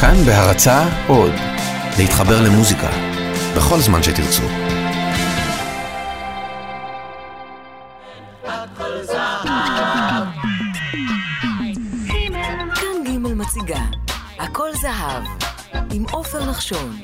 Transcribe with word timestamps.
כאן 0.00 0.14
בהרצה 0.26 0.84
עוד, 1.08 1.32
להתחבר 1.98 2.42
למוזיקה, 2.42 2.88
בכל 3.56 3.80
זמן 3.80 4.02
שתרצו. 4.02 4.42
הכל 14.38 14.72
זהב, 14.82 15.22
עם 15.92 16.04
עופר 16.12 16.50
נחשון. 16.50 16.96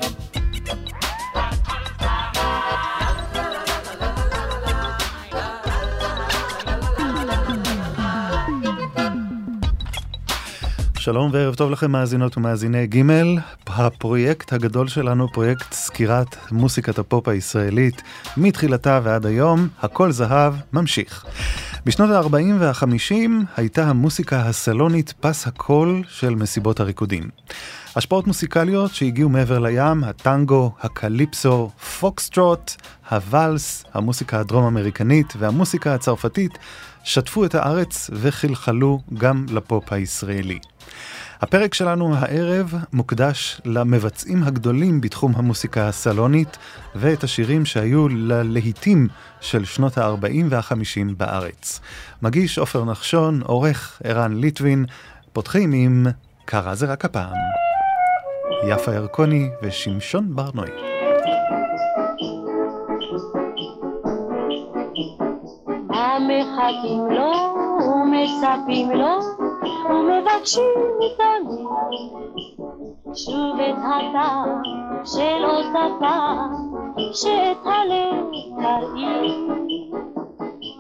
שלום 11.02 11.30
וערב 11.32 11.54
טוב 11.54 11.70
לכם 11.70 11.90
מאזינות 11.92 12.36
ומאזיני 12.36 12.86
ג' 12.86 13.02
הפרויקט 13.66 14.52
הגדול 14.52 14.88
שלנו, 14.88 15.32
פרויקט 15.32 15.72
סקירת 15.72 16.36
מוסיקת 16.52 16.98
הפופ 16.98 17.28
הישראלית, 17.28 18.02
מתחילתה 18.36 19.00
ועד 19.02 19.26
היום, 19.26 19.68
הכל 19.80 20.12
זהב, 20.12 20.54
ממשיך. 20.72 21.24
בשנות 21.86 22.10
ה-40 22.10 22.54
וה-50 22.58 23.30
הייתה 23.56 23.88
המוסיקה 23.88 24.40
הסלונית 24.40 25.14
פס 25.20 25.46
הקול 25.46 26.02
של 26.08 26.34
מסיבות 26.34 26.80
הריקודים. 26.80 27.28
השפעות 27.96 28.26
מוסיקליות 28.26 28.94
שהגיעו 28.94 29.28
מעבר 29.28 29.58
לים, 29.58 30.04
הטנגו, 30.04 30.72
הקליפסו, 30.80 31.70
פוקסטרוט, 32.00 32.72
הוואלס, 33.10 33.84
המוסיקה 33.94 34.40
הדרום-אמריקנית 34.40 35.32
והמוסיקה 35.38 35.94
הצרפתית 35.94 36.58
שטפו 37.04 37.44
את 37.44 37.54
הארץ 37.54 38.10
וחלחלו 38.12 39.00
גם 39.18 39.46
לפופ 39.50 39.92
הישראלי. 39.92 40.58
הפרק 41.42 41.74
שלנו 41.74 42.14
הערב 42.14 42.74
מוקדש 42.92 43.60
למבצעים 43.64 44.42
הגדולים 44.42 45.00
בתחום 45.00 45.32
המוסיקה 45.36 45.88
הסלונית 45.88 46.58
ואת 46.94 47.24
השירים 47.24 47.64
שהיו 47.64 48.08
ללהיטים 48.08 49.08
של 49.40 49.64
שנות 49.64 49.98
ה-40 49.98 50.44
וה-50 50.48 51.14
בארץ. 51.16 51.80
מגיש 52.22 52.58
עופר 52.58 52.84
נחשון, 52.84 53.40
עורך 53.44 54.00
ערן 54.04 54.32
ליטווין, 54.36 54.84
פותחים 55.32 55.72
עם 55.72 56.06
"קרה 56.44 56.74
זה 56.74 56.86
רק 56.86 57.04
הפעם". 57.04 57.36
יפה 58.68 58.94
ירקוני 58.94 59.50
ושמשון 59.62 60.36
ברנועי. 60.36 60.70
מחכים 66.28 67.06
לו 67.10 67.32
ומצפים 68.12 68.90
לו 68.90 69.18
ומבקשים 69.90 70.74
מתמיד 70.98 71.68
שוב 73.14 73.60
את 73.60 73.74
הטעם 73.78 74.62
של 75.04 75.44
אותה 75.44 75.86
פעם 76.00 76.52
שאת 77.12 77.58
הלב 77.64 78.24
תרעיד 78.56 79.32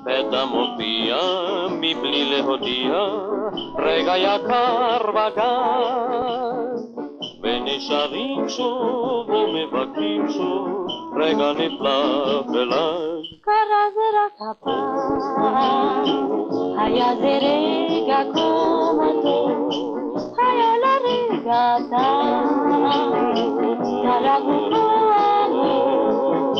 פתע 0.04 0.44
מופיע 0.44 1.16
מבלי 1.70 2.30
להודיע 2.30 2.94
רגע 3.78 4.16
יקר 4.16 5.10
בגן 5.10 6.66
ונשארים 7.42 8.48
שוב 8.48 9.30
ומבקרים 9.30 10.30
שוב 10.30 10.86
רגע 11.16 11.52
נפלא 11.52 12.42
ולג 12.48 13.22
קרה 13.44 13.84
זה 13.94 14.18
רק 14.18 14.32
הפעם 14.50 16.04
היה 16.78 17.14
זה 17.16 17.38
רגע 17.42 18.22
כה 18.34 18.92
מתוק 18.98 19.72
היה 20.38 20.72
לרגע 20.82 21.76
קרה 24.02 24.38
גופו 24.40 24.86
עמוק 25.18 26.56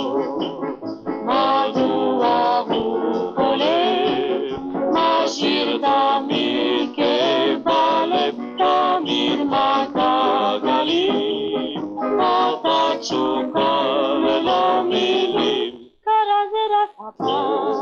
מדוע 1.25 2.63
הוא 2.69 3.35
חולף 3.37 4.59
משאיר 4.93 5.79
תמיד 5.79 6.89
כאב 6.97 7.59
בלב 7.65 8.35
תמיד 8.59 9.39
מכה 9.47 10.57
גלים 10.63 11.97
אתה 12.15 12.99
תשוקה 13.01 13.83
ללא 14.19 14.83
מילים 14.83 15.75
קרה 16.05 16.41
זה 16.53 16.63
רק 16.75 16.91
הפעם 17.09 17.82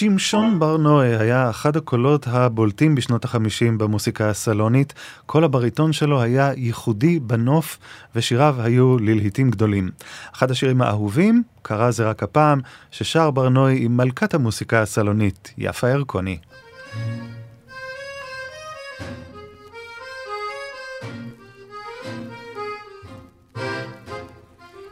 שמשון 0.00 0.58
ברנועי 0.58 1.16
היה 1.16 1.50
אחד 1.50 1.76
הקולות 1.76 2.26
הבולטים 2.30 2.94
בשנות 2.94 3.24
החמישים 3.24 3.78
במוסיקה 3.78 4.30
הסלונית. 4.30 4.94
קול 5.26 5.44
הבריטון 5.44 5.92
שלו 5.92 6.22
היה 6.22 6.52
ייחודי 6.56 7.18
בנוף 7.20 7.78
ושיריו 8.14 8.56
היו 8.58 8.98
ללהיטים 8.98 9.50
גדולים. 9.50 9.90
אחד 10.34 10.50
השירים 10.50 10.82
האהובים, 10.82 11.42
קרה 11.62 11.90
זה 11.90 12.08
רק 12.08 12.22
הפעם, 12.22 12.60
ששר 12.90 13.30
ברנועי 13.30 13.84
עם 13.84 13.96
מלכת 13.96 14.34
המוסיקה 14.34 14.82
הסלונית, 14.82 15.54
יפה 15.58 15.88
ירקוני. 15.88 16.38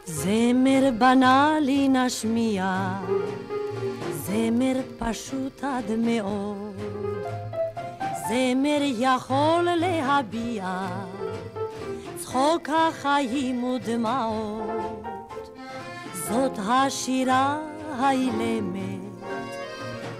זמר 0.05 0.89
בנאלי 0.97 1.89
נשמיע, 1.89 2.93
זמר 4.11 4.75
פשוט 4.97 5.63
עד 5.63 5.91
מאוד, 5.97 6.75
זמר 8.27 8.81
יכול 8.81 9.67
להביע 9.75 10.87
צחוק 12.17 12.69
החיים 12.69 13.63
ודמעות, 13.63 15.03
זאת 16.13 16.59
השירה 16.59 17.57
האילמת 17.99 18.98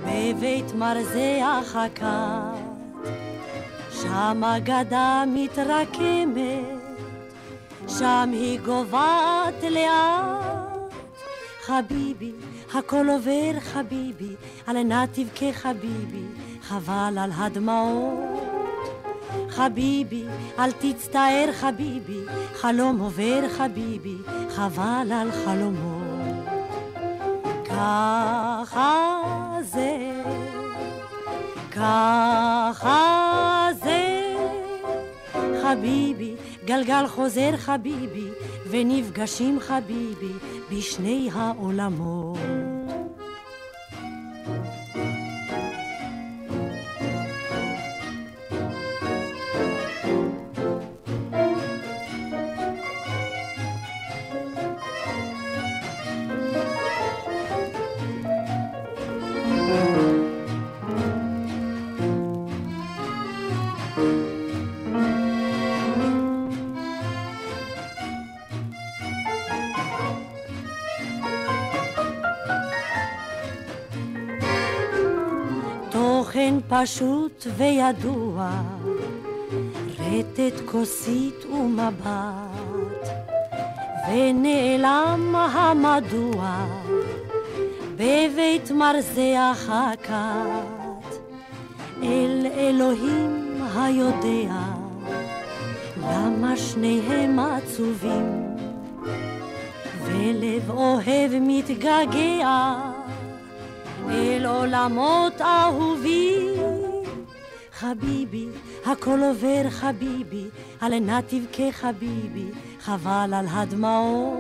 בבית 0.06 0.74
מרזח 0.76 1.76
הכת, 1.76 2.06
שם 3.92 4.44
אגדה 4.44 5.24
מתרקמת 5.28 6.80
שם 7.88 8.30
היא 8.34 8.60
גוועת 8.60 9.64
לאט. 9.70 10.94
חביבי, 11.62 12.32
הכל 12.74 13.10
עובר 13.10 13.60
חביבי, 13.60 14.36
על 14.68 14.84
נא 14.84 15.06
תבכה 15.12 15.54
חביבי, 15.54 16.26
חבל 16.62 17.18
על 17.18 17.32
הדמעות. 17.36 18.40
חביבי, 19.50 20.24
אל 20.60 20.72
תצטער 20.72 21.50
חביבי, 21.54 22.22
חלום 22.54 23.00
עובר 23.00 23.50
חביבי, 23.58 24.18
חבל 24.50 25.12
על 25.12 25.32
חלומות. 25.32 26.19
ככה 27.80 29.10
זה, 29.62 30.22
ככה 31.72 32.98
זה, 33.84 34.36
חביבי, 35.62 36.36
גלגל 36.66 37.08
חוזר 37.08 37.58
חביבי, 37.58 38.30
ונפגשים 38.70 39.60
חביבי 39.60 40.34
בשני 40.72 41.30
העולמות. 41.34 42.59
פשוט 76.84 77.48
וידוע, 77.58 78.52
רטט 80.00 80.62
כוסית 80.66 81.46
ומבט, 81.46 83.10
ונעלם 84.10 85.36
המדוע 85.36 86.66
בבית 87.96 88.72
מרזח 88.72 89.70
הכת, 89.70 91.20
אל 92.04 92.46
אלוהים 92.58 93.62
היודע, 93.76 94.62
למה 96.04 96.58
שניהם 96.58 97.40
עצובים, 97.40 98.56
ולב 100.06 100.70
אוהב 100.70 101.32
מתגעגע. 101.42 102.90
אל 104.10 104.46
עולמות 104.46 105.42
אהובים. 105.42 106.49
חביבי, 107.80 108.48
הכל 108.86 109.20
עובר 109.30 109.70
חביבי, 109.70 110.46
על 110.82 111.00
נא 111.00 111.20
תבכה 111.28 111.72
חביבי, 111.72 112.52
חבל 112.82 113.34
על 113.34 113.46
הדמעות. 113.50 114.40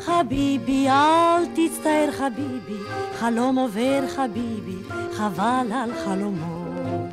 חביבי, 0.00 0.88
אל 0.88 1.46
תצטער 1.46 2.08
חביבי, 2.12 2.82
חלום 3.14 3.58
עובר 3.58 4.08
חביבי, 4.08 4.76
חבל 5.12 5.66
על 5.72 5.90
חלומות. 6.04 7.10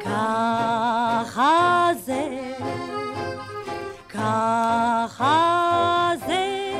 ככה 0.00 1.90
זה, 2.04 2.52
ככה 4.08 5.38
זה, 6.26 6.72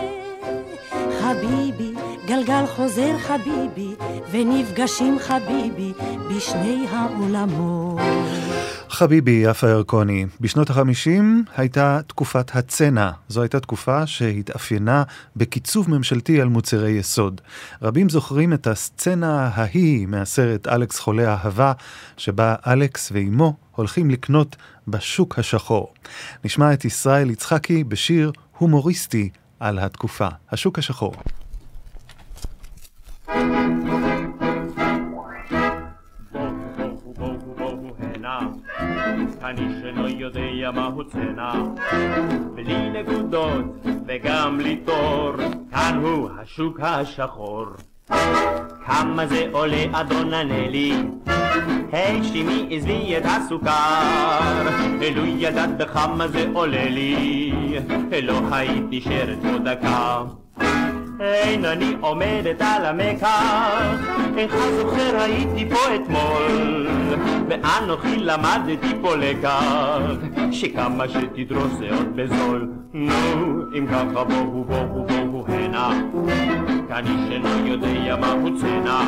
חביבי, 1.21 1.95
גלגל 2.27 2.65
חוזר 2.67 3.19
חביבי, 3.19 3.95
ונפגשים 4.31 5.19
חביבי 5.21 5.93
בשני 6.31 6.87
העולמות. 6.91 8.01
חביבי, 8.89 9.43
יפה 9.45 9.69
ירקוני, 9.69 10.27
בשנות 10.41 10.71
החמישים 10.71 11.45
הייתה 11.57 12.01
תקופת 12.07 12.57
הצנע. 12.57 13.11
זו 13.29 13.43
הייתה 13.43 13.61
תקופה 13.61 14.07
שהתאפיינה 14.07 15.03
בקיצוב 15.37 15.91
ממשלתי 15.91 16.41
על 16.41 16.49
מוצרי 16.49 16.91
יסוד. 16.91 17.41
רבים 17.83 18.09
זוכרים 18.09 18.53
את 18.53 18.67
הסצנה 18.67 19.51
ההיא 19.55 20.07
מהסרט 20.07 20.67
אלכס 20.67 20.99
חולה 20.99 21.33
אהבה, 21.33 21.73
שבה 22.17 22.55
אלכס 22.67 23.13
ואימו 23.13 23.57
הולכים 23.77 24.11
לקנות 24.11 24.57
בשוק 24.89 25.39
השחור. 25.39 25.95
נשמע 26.45 26.73
את 26.73 26.85
ישראל 26.85 27.31
יצחקי 27.31 27.85
בשיר 27.85 28.33
הומוריסטי 28.59 29.29
על 29.61 29.79
התקופה, 29.79 30.29
השוק 30.51 30.79
השחור. 30.79 31.15
אני 39.45 39.69
שלא 39.81 40.09
יודע 40.09 40.71
מהו 40.71 41.05
צנע, 41.05 41.53
בלי 42.55 42.91
נקודות 42.91 43.65
וגם 44.07 44.59
בלי 44.59 44.77
תור, 44.77 45.33
כאן 45.71 46.01
הוא 46.03 46.29
השוק 46.39 46.81
השחור. 46.81 47.67
כמה 48.87 49.27
זה 49.27 49.49
עולה 49.53 49.85
אדון 49.93 50.35
ענה 50.35 50.69
היי 51.93 52.25
שימי 52.25 52.67
עזבי 52.71 53.17
את 53.19 53.23
הסוכר, 53.25 54.69
אלו 55.03 55.27
ידעת 55.27 55.77
בכמה 55.77 56.29
זה 56.29 56.47
עולה 56.53 56.89
לי, 56.89 57.53
לא 58.23 58.41
היית 58.51 58.85
נשארת 58.91 59.39
פה 59.43 59.59
דקה. 59.59 60.23
אין 61.23 61.65
אני 61.65 61.97
עומדת 62.01 62.61
על 62.61 62.87
המקח, 62.87 64.01
אינך 64.37 64.55
זוכר 64.77 65.17
הייתי 65.21 65.69
פה 65.71 65.95
אתמול, 65.95 66.89
ואנוכי 67.49 68.17
למדתי 68.17 68.93
פה 69.03 69.17
לקח, 69.17 70.01
שכמה 70.53 71.09
שתדרוס 71.09 71.73
זה 71.79 71.89
עוד 71.97 72.17
בזול. 72.17 72.71
נו, 72.93 73.63
אם 73.79 73.87
ככה 73.87 74.25
בואו 74.25 74.65
בואו 74.65 75.07
בואו 75.31 75.47
הנה, 75.49 76.03
כאן 76.89 77.05
איש 77.07 77.33
אינו 77.33 77.67
יודע 77.67 78.17
מהו 78.17 78.59
צנע, 78.61 79.01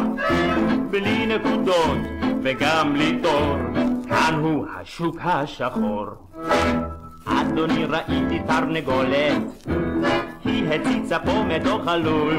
בלי 0.91 1.27
נקודות 1.27 1.99
וגם 2.43 2.93
בלי 2.93 3.19
תור, 3.23 3.57
כאן 4.09 4.35
הוא 4.41 4.67
השוק 4.81 5.17
השחור. 5.21 6.07
אדוני 7.26 7.85
ראיתי 7.85 8.38
תרנגולת. 8.47 9.67
היא 10.44 10.65
הציצה 10.69 11.19
פה 11.19 11.44
מתוך 11.44 11.88
הלול. 11.88 12.37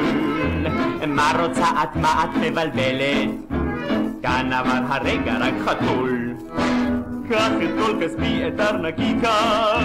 מה 1.07 1.31
רוצה 1.39 1.65
את 1.83 1.95
מה 1.95 2.23
את 2.23 2.37
מבלבלת? 2.41 3.29
כאן 4.23 4.53
עבר 4.53 4.93
הרגע 4.93 5.37
רק 5.39 5.53
חתול. 5.65 6.33
קח 7.29 7.51
את 7.63 7.69
כל 7.79 7.95
כספי 8.01 8.47
את 8.47 8.59
ארנקי 8.59 9.15
קח 9.21 9.81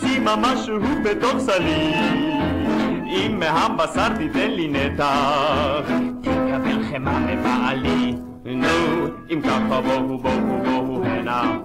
שימה 0.00 0.36
משהו 0.36 0.78
בתוך 1.04 1.38
סלי. 1.38 1.92
אם 3.06 3.40
מהבשר 3.40 4.08
תיתן 4.08 4.50
לי 4.50 4.68
נתח 4.68 5.90
תקבל 6.20 6.82
חמאה 6.90 7.18
מבעלי. 7.18 8.14
נו, 8.44 9.06
אם 9.30 9.40
ככה 9.40 9.80
בואו 9.80 10.18
בואו 10.18 10.40
בואו 10.64 11.04
הנה 11.04 11.58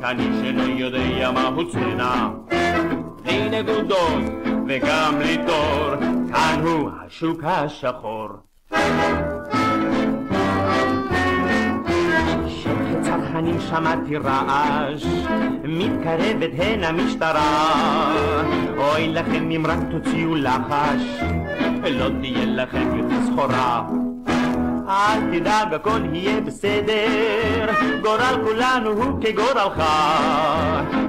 כאן 0.00 0.20
אינו 0.20 0.68
יודע 0.68 1.30
מהו 1.30 1.68
צנע 1.70 2.28
בלי 3.22 3.62
נקודות 3.62 4.22
וגם 4.68 5.14
בלי 5.18 5.36
תור 5.46 5.96
כאן 6.32 6.60
הוא 6.62 6.90
השוק 7.06 7.40
השחור 7.44 8.28
צרכנים 13.02 13.60
שמעתי 13.60 14.16
רעש, 14.16 15.04
מתקרבת 15.64 16.50
הנה 16.58 16.92
משטרה. 16.92 18.14
אוי 18.76 19.08
לכם 19.08 19.50
אם 19.50 19.66
רק 19.66 19.78
תוציאו 19.90 20.34
לחש, 20.34 21.02
לא 21.90 22.08
תהיה 22.20 22.44
לכם 22.46 22.96
יותר 22.96 23.26
סחורה. 23.26 23.82
אל 24.92 25.20
תדאג 25.38 25.74
הכל 25.74 26.00
יהיה 26.12 26.40
בסדר, 26.40 27.66
גורל 28.02 28.36
כולנו 28.44 28.90
הוא 28.90 29.20
כגורלך, 29.20 29.82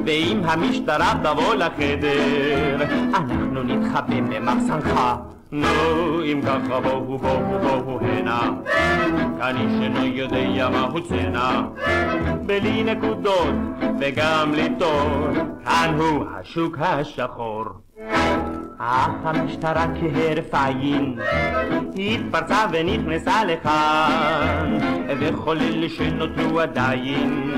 ואם 0.06 0.42
המשטרה 0.44 1.14
תבוא 1.24 1.56
לחדר, 1.56 2.76
אנחנו 2.82 3.64
נתחבא 3.64 4.22
במחסנך. 4.30 5.00
נו, 5.52 5.68
אם 6.24 6.42
ככה 6.46 6.80
בואו 6.80 7.18
בואו 7.18 7.60
בואו 7.62 8.00
הנה, 8.00 8.52
כאן 9.40 9.56
איש 9.58 9.82
אינו 9.82 10.06
יודע 10.06 10.70
מהו 10.70 11.02
צנע, 11.02 11.62
בלי 12.46 12.84
נקודות 12.84 13.56
וגם 14.00 14.52
בלי 14.52 14.70
תור, 14.80 15.28
כאן 15.66 15.96
הוא 15.98 16.26
השוק 16.40 16.78
השחור. 16.80 17.66
אך 18.86 19.12
המשטרה 19.24 19.86
כהרף 20.00 20.54
עין 20.54 21.20
התפרצה 21.96 22.66
ונכנסה 22.72 23.44
לכאן 23.46 24.78
וכל 25.20 25.58
אלה 25.58 25.90
שנותרו 25.90 26.60
עדיין 26.60 27.54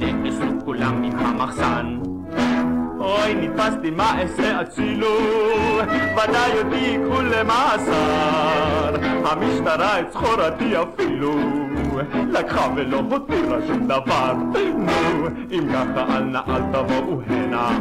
נכנסו 0.00 0.64
כולם 0.64 1.02
מן 1.02 1.18
המחסן 1.18 1.98
אוי 3.04 3.34
נתפסתי 3.34 3.90
מה 3.90 4.20
אעשה 4.20 4.60
הצילו 4.60 5.16
ודאי 6.12 6.52
אותי 6.58 6.76
ייקחו 6.76 7.20
למאסר 7.22 8.94
המשטרה 9.24 10.00
את 10.00 10.12
סחורתי 10.12 10.72
אפילו 10.82 11.34
לקחה 12.32 12.68
ולא 12.76 13.02
הותירה 13.10 13.58
שום 13.66 13.86
דבר. 13.86 14.32
נו, 14.76 15.26
אם 15.50 15.68
ככה 15.72 16.16
אל 16.16 16.22
נא 16.22 16.40
אל 16.48 16.62
תבואו 16.72 17.20
הנה, 17.26 17.78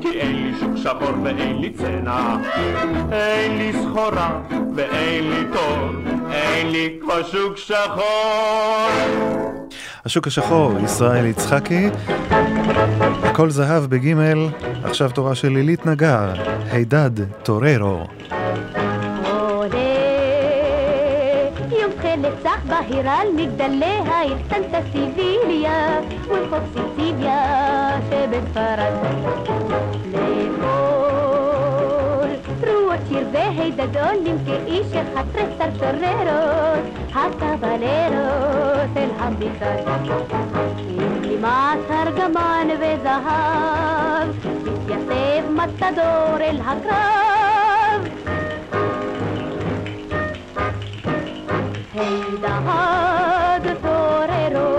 כי 0.00 0.08
אין 0.08 0.36
לי 0.36 0.52
שוק 0.60 0.76
שחור 0.76 1.14
ואין 1.22 1.60
לי 1.60 1.70
צנע. 1.70 2.36
אין 3.12 3.58
לי 3.58 3.72
סחורה 3.72 4.40
ואין 4.74 5.30
לי 5.30 5.44
תור, 5.52 6.12
אין 6.32 6.70
לי 6.70 6.98
כבר 7.00 7.22
שוק 7.22 7.56
שחור. 7.56 8.00
השוק 10.04 10.26
השחור, 10.26 10.72
ישראל 10.84 11.26
יצחקי. 11.26 11.88
הכל 13.22 13.50
זהב 13.50 13.84
בגימל, 13.84 14.29
עכשיו 14.84 15.10
תורה 15.10 15.34
של 15.34 15.48
לילית 15.48 15.86
נגר, 15.86 16.32
הידד 16.70 17.10
טוררו. 17.42 18.06
נצח 22.20 22.60
בהיר 22.66 23.10
על 23.10 23.26
מגדליה, 23.36 24.22
החתנת 24.22 24.84
סיביליה, 24.92 26.00
ולחוף 26.28 26.62
סיציביה 26.72 27.98
שבספרד. 28.10 28.94
לאכול 30.12 32.30
רוח 32.66 33.00
שיר 33.08 33.26
והידדונים 33.32 34.36
כאיש 34.46 34.86
الحسين 38.80 39.10
حبيتك 39.20 39.84
اللي 40.88 41.36
مع 41.42 41.76
سرجمان 41.88 42.68
بذهب 42.68 44.34
يا 44.88 44.98
سيف 45.08 45.44
متدور 45.50 46.40
الهكراب 46.50 48.02
هيدا 51.94 52.48
هاد 52.48 53.76
توريرو. 53.82 54.70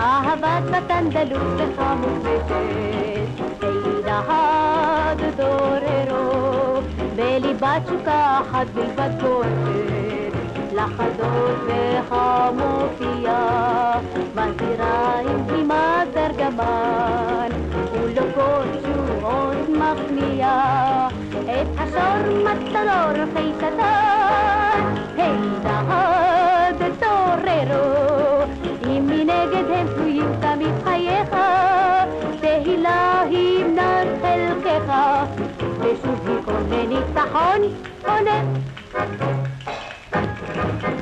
أهبات 0.00 0.62
بتندلو 0.62 1.38
في 1.56 1.66
خامس 1.78 2.16
بيتك 2.24 3.42
هيدا 3.62 4.18
هاد 4.28 5.20
توريرو. 5.38 6.82
بالي 7.16 7.52
باتشوكا 7.52 8.42
حد 8.52 8.66
بالبات 8.76 9.22
جواتك 9.22 10.21
לחזות 10.82 11.58
וחמופיע, 11.66 13.34
בזירה 14.34 15.18
עם 15.18 15.46
גלימת 15.46 16.16
ארגמן, 16.16 17.48
ולכל 17.92 18.64
שורות 18.82 19.68
מחמיע, 19.68 20.48
את 21.44 21.66
השור 21.78 22.42
מתנור 22.44 23.26
חיסתן. 23.34 23.80
היי 25.16 25.38
נהד 25.64 26.82
טוררו, 27.00 28.44
אם 28.86 29.06
מנגד 29.06 29.70
הם 29.74 29.86
תלויים 29.94 30.32
תמיד 30.40 30.74
חייך, 30.84 31.36
תהילה 32.40 33.22
המנן 33.22 34.06
חלקך, 34.22 34.92
ושוב 35.78 36.28
ייכון 36.28 36.66
לניצחון 36.70 37.60
עונה. 38.06 39.51
Thank 40.62 40.84
you. 40.84 41.01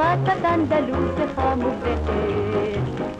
אנדלוסך 0.00 1.40
מובטת, 1.56 2.10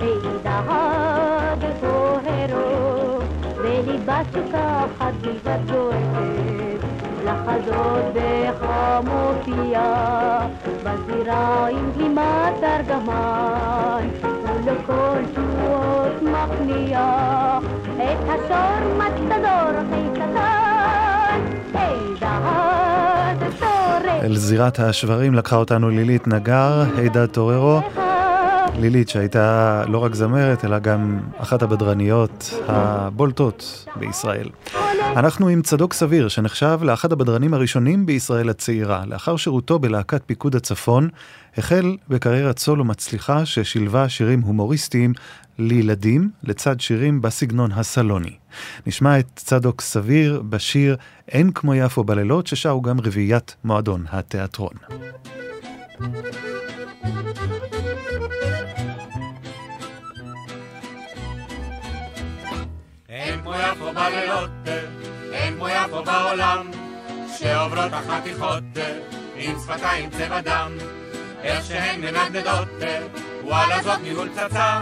הידהד 0.00 1.64
טוהרו, 1.80 3.18
בליבה 3.62 4.20
סוכה 4.32 4.84
אחת 4.84 5.14
בלבד 5.20 5.58
בועטת, 5.70 6.80
לחזות 7.24 8.04
בך 8.14 8.66
מופיע, 9.04 9.80
בזירה 10.82 11.68
עם 11.68 11.90
גלימת 11.96 12.62
ארגמן, 12.62 14.08
ולכל 14.42 15.18
תשואות 15.32 16.22
מכניע, 16.22 17.00
את 17.96 18.28
השור 18.28 18.94
מתדור 18.98 19.72
חיסתן, 19.90 20.36
הידהד 21.74 22.18
טוהרו. 22.20 22.97
אל 24.22 24.36
זירת 24.36 24.80
השברים 24.80 25.34
לקחה 25.34 25.56
אותנו 25.56 25.90
לילית 25.90 26.28
נגר, 26.28 26.84
הידד 26.96 27.26
טוררו. 27.26 27.80
לילית 28.80 29.08
שהייתה 29.08 29.82
לא 29.88 29.98
רק 29.98 30.14
זמרת, 30.14 30.64
אלא 30.64 30.78
גם 30.78 31.20
אחת 31.36 31.62
הבדרניות 31.62 32.54
הבולטות 32.68 33.86
בישראל. 33.96 34.48
אנחנו 35.16 35.48
עם 35.48 35.62
צדוק 35.62 35.92
סביר, 35.92 36.28
שנחשב 36.28 36.78
לאחד 36.82 37.12
הבדרנים 37.12 37.54
הראשונים 37.54 38.06
בישראל 38.06 38.48
הצעירה. 38.48 39.02
לאחר 39.06 39.36
שירותו 39.36 39.78
בלהקת 39.78 40.22
פיקוד 40.26 40.56
הצפון, 40.56 41.08
החל 41.58 41.96
בקריירת 42.08 42.58
סולו 42.58 42.84
מצליחה 42.84 43.46
ששילבה 43.46 44.08
שירים 44.08 44.40
הומוריסטיים 44.40 45.12
לילדים, 45.58 46.30
לצד 46.42 46.80
שירים 46.80 47.22
בסגנון 47.22 47.72
הסלוני. 47.72 48.36
נשמע 48.86 49.18
את 49.18 49.26
צדוק 49.36 49.80
סביר 49.80 50.42
בשיר 50.48 50.96
"אין 51.28 51.52
כמו 51.52 51.74
יפו 51.74 52.04
בלילות", 52.04 52.46
ששרו 52.46 52.82
גם 52.82 53.00
רביעיית 53.00 53.56
מועדון 53.64 54.04
התיאטרון. 54.10 54.72
אין 63.08 63.40
כמו 65.56 65.68
יפו 65.68 66.04
בעולם, 66.04 66.70
שעוברות 67.38 67.92
החתיכות 67.92 68.64
עם 69.36 69.56
שפתיים 69.64 70.10
צבע 70.10 70.40
דם, 70.40 70.72
איך 71.42 71.64
שהן 71.64 72.00
מנדנדות, 72.00 72.68
וואלה 73.44 73.82
זאת 73.82 73.98
ניהול 74.02 74.28
פצצה, 74.28 74.80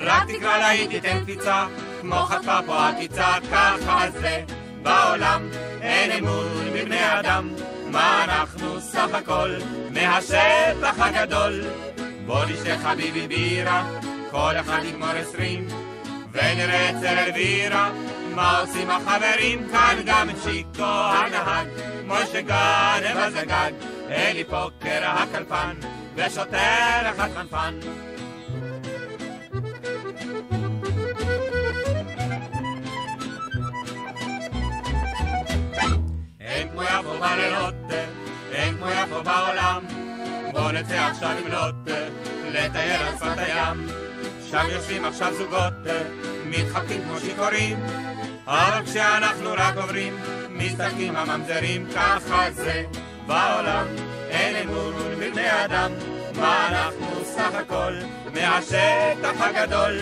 רק 0.00 0.30
תקרא 0.30 0.58
לה 0.58 0.68
היא 0.68 0.88
תיתן 0.88 1.20
קפיצה, 1.22 1.66
כמו 2.00 2.14
חטפה 2.14 2.58
פה 2.66 2.88
עקיצה, 2.88 3.34
ככה 3.52 4.06
זה 4.10 4.44
בעולם, 4.82 5.48
אין 5.82 6.12
אמון 6.12 6.70
בבני 6.74 7.20
אדם, 7.20 7.48
מה 7.90 8.24
אנחנו 8.24 8.80
סך 8.80 9.14
הכל? 9.14 9.50
מהשטח 9.90 10.98
הגדול, 10.98 11.64
בוא 12.26 12.44
נשתה 12.44 12.78
חביבי 12.82 13.28
בירה, 13.28 13.90
כל 14.30 14.52
אחד 14.60 14.80
יגמור 14.84 15.08
עשרים, 15.08 15.68
ונראה 16.32 16.90
אצל 16.90 17.18
אלווירה 17.18 17.90
מה 18.34 18.60
עושים 18.60 18.90
החברים 18.90 19.68
כאן 19.72 19.96
גם 20.06 20.30
את 20.30 20.36
שיקו 20.44 20.84
הנהג. 20.84 21.66
משה 22.06 22.40
גנב 22.40 23.16
הזגג 23.16 23.72
אלי 24.10 24.44
פוקר 24.44 25.00
הקלפן 25.02 25.74
ושוטר 26.16 27.10
אחד 27.10 27.28
אין 36.40 36.68
כמו 36.68 36.82
יפו 36.82 37.18
בלילות, 37.20 37.74
אין 38.52 38.76
כמו 38.76 38.86
יפו 38.86 39.22
בעולם 39.24 39.84
בוא 40.52 40.72
נצא 40.72 40.94
עכשיו 40.94 41.30
עם 41.44 41.52
לוט, 41.52 41.74
לטייל 42.50 43.02
על 43.02 43.16
שפת 43.16 43.38
הים 43.38 43.86
שם 44.50 44.66
יושבים 44.70 45.04
עכשיו 45.04 45.34
זוגות, 45.34 45.72
מתחבקים 46.46 47.02
כמו 47.02 47.20
שיכורים, 47.20 47.78
אבל 48.46 48.86
כשאנחנו 48.86 49.50
רק 49.52 49.76
עוברים, 49.76 50.16
מסתכלים 50.50 51.16
הממזרים, 51.16 51.86
ככה 51.94 52.50
זה 52.50 52.84
בעולם, 53.26 53.86
אין 54.30 54.68
אמון 54.68 54.94
בבני 55.20 55.64
אדם, 55.64 55.92
מה 56.40 56.68
אנחנו 56.68 57.24
סך 57.24 57.54
הכל 57.54 57.92
מהשטח 58.34 59.40
הגדול. 59.40 59.98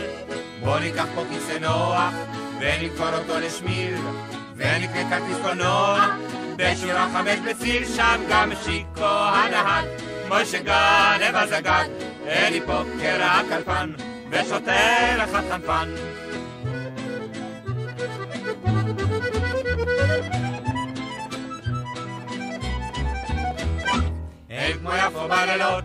בוא 0.60 0.78
ניקח 0.78 1.06
פה 1.14 1.22
כיסא 1.30 1.58
נוח, 1.60 2.14
ונמכור 2.60 3.14
אותו 3.18 3.40
לשמיל, 3.40 3.94
ונקנה 4.56 5.10
כרטיס 5.10 5.36
קולנוע, 5.42 6.06
בשירה 6.56 7.08
חמש 7.12 7.38
בצליל, 7.38 7.84
שם 7.84 8.20
גם 8.28 8.52
שיקו 8.64 9.04
הנהג, 9.04 9.84
משה 10.28 10.58
גנב 10.58 11.36
הזגג, 11.36 11.84
אלי 12.26 12.60
פוקר 12.60 13.22
הקלפן, 13.22 13.92
ושותה 14.30 15.16
לך 15.18 15.30
חנפן. 15.50 15.88
כמו 24.84 24.92
יפו 24.94 25.28
בלילות, 25.28 25.84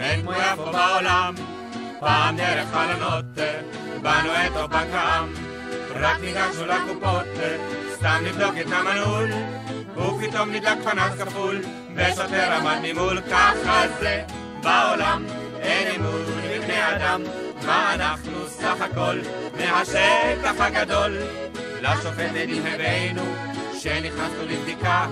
אין 0.00 0.22
כמו 0.22 0.32
יפו 0.32 0.64
בעולם. 0.64 1.34
פעם 2.00 2.36
דרך 2.36 2.68
חלונות, 2.72 3.24
באנו 4.02 4.28
את 4.28 4.56
אופקם. 4.56 5.32
רק 5.94 6.20
ניגשנו 6.20 6.66
לקופות, 6.66 7.26
סתם 7.94 8.22
לבדוק 8.24 8.54
את 8.60 8.72
המנעול. 8.72 9.28
ופתאום 9.96 10.50
נדלק 10.50 10.78
פנס 10.84 11.20
כפול, 11.20 11.60
ושוטר 11.96 12.52
עמד 12.52 12.78
ממול, 12.82 13.20
ככה 13.30 13.82
זה 14.00 14.22
בעולם. 14.62 15.24
אין 15.60 16.00
אמון 16.00 16.24
בבני 16.24 16.96
אדם, 16.96 17.22
מה 17.66 17.94
אנחנו 17.94 18.48
סך 18.48 18.80
הכל 18.80 19.18
מהשטח 19.56 20.60
הגדול. 20.60 21.18
לשופט 21.80 22.36
עדים 22.42 22.62
הבאנו, 22.66 23.34
שנכנסנו 23.78 24.44
לבדיקה, 24.48 25.06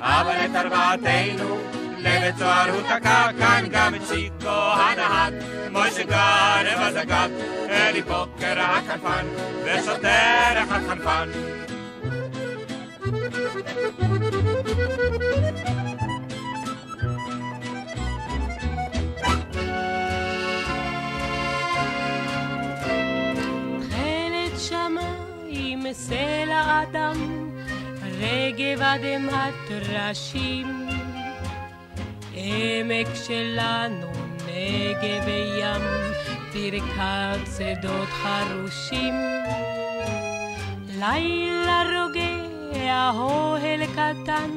אבל 0.00 0.32
את 0.44 0.56
ארבעתנו 0.56 1.77
לבית 1.98 2.36
סוהר 2.38 2.70
הוא 2.70 2.82
תקע 2.82 3.28
כאן 3.38 3.64
גם 3.70 3.94
את 3.94 4.00
שיקו 4.08 4.48
הנהג, 4.48 5.34
מוישה 5.70 6.02
גנב 6.02 6.78
הזגג, 6.78 7.28
אלי 7.70 8.02
פוקר 8.02 8.60
הכנפן, 8.60 9.26
ושוטר 9.64 10.62
אחד 10.62 10.80
חנפן. 10.88 11.28
תכלת 23.80 24.60
שמיים 24.60 25.92
סלע 25.92 26.82
אדם, 26.82 27.48
רגב 28.20 28.82
אדמת 28.82 29.54
טרשים. 29.68 30.87
עמק 32.40 33.06
שלנו 33.14 34.10
נגב 34.46 35.24
וים, 35.26 35.82
ברכת 36.54 37.40
שדות 37.56 38.08
חרושים. 38.08 39.14
לילה 40.98 41.82
רוגע 41.82 43.10
אוהל 43.14 43.86
קטן, 43.86 44.50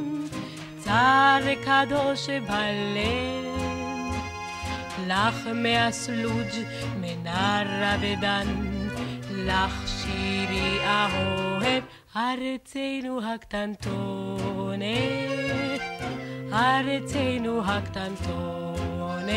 צר 0.77 1.39
קדוש 1.65 2.29
בלב. 2.29 3.51
לך 5.07 5.47
מהסלוג' 5.53 6.55
מנרה 6.99 7.95
ודן, 8.01 8.47
לך 9.31 9.87
שירי 9.87 10.79
אהוב, 10.85 11.63
ארצנו 12.15 13.19
הקטנטונת, 13.33 14.81
ארצנו 16.53 17.61
הקטנטונת, 17.65 19.31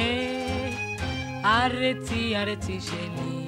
ארצי 1.45 2.37
ארצי 2.37 2.81
שלי, 2.81 3.47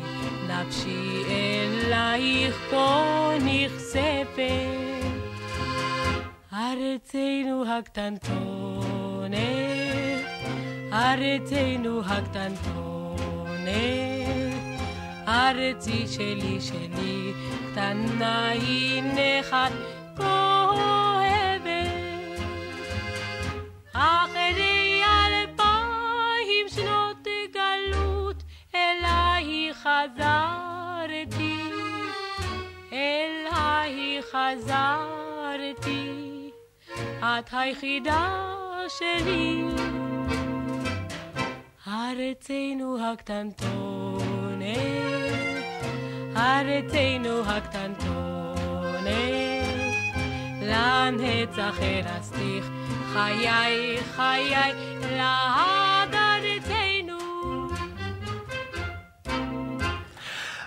נפשי 0.48 1.22
אלייך 1.28 2.56
כה 2.70 3.30
נכספת, 3.44 4.40
ארצנו 6.52 7.64
הקטנטונת. 7.78 8.96
ארצנו 10.92 12.00
הקטנטונת, 12.04 13.66
ארצי 15.28 16.06
שלי 16.06 16.60
שלי, 16.60 17.32
קטנה 17.72 18.48
היא 18.48 19.02
נחת 19.02 19.72
כואבת. 20.16 21.05
אחרי 23.96 25.02
אלפיים 25.04 26.66
שנות 26.68 27.26
גלות, 27.52 28.42
אליי 28.74 29.70
חזרתי, 29.74 31.58
אליי 32.92 34.20
חזרתי, 34.30 36.10
את 37.22 37.50
היחידה 37.52 38.54
שלי. 38.88 39.64
ארצנו 41.88 42.98
הקטנטונת, 43.12 44.66
ארצנו 46.36 47.42
הקטנטונת, 47.46 49.06
לנצח 50.62 51.78
ארסתיך, 51.80 52.70
חיי 53.16 53.98
חיי 54.16 54.54
לעד 55.16 56.14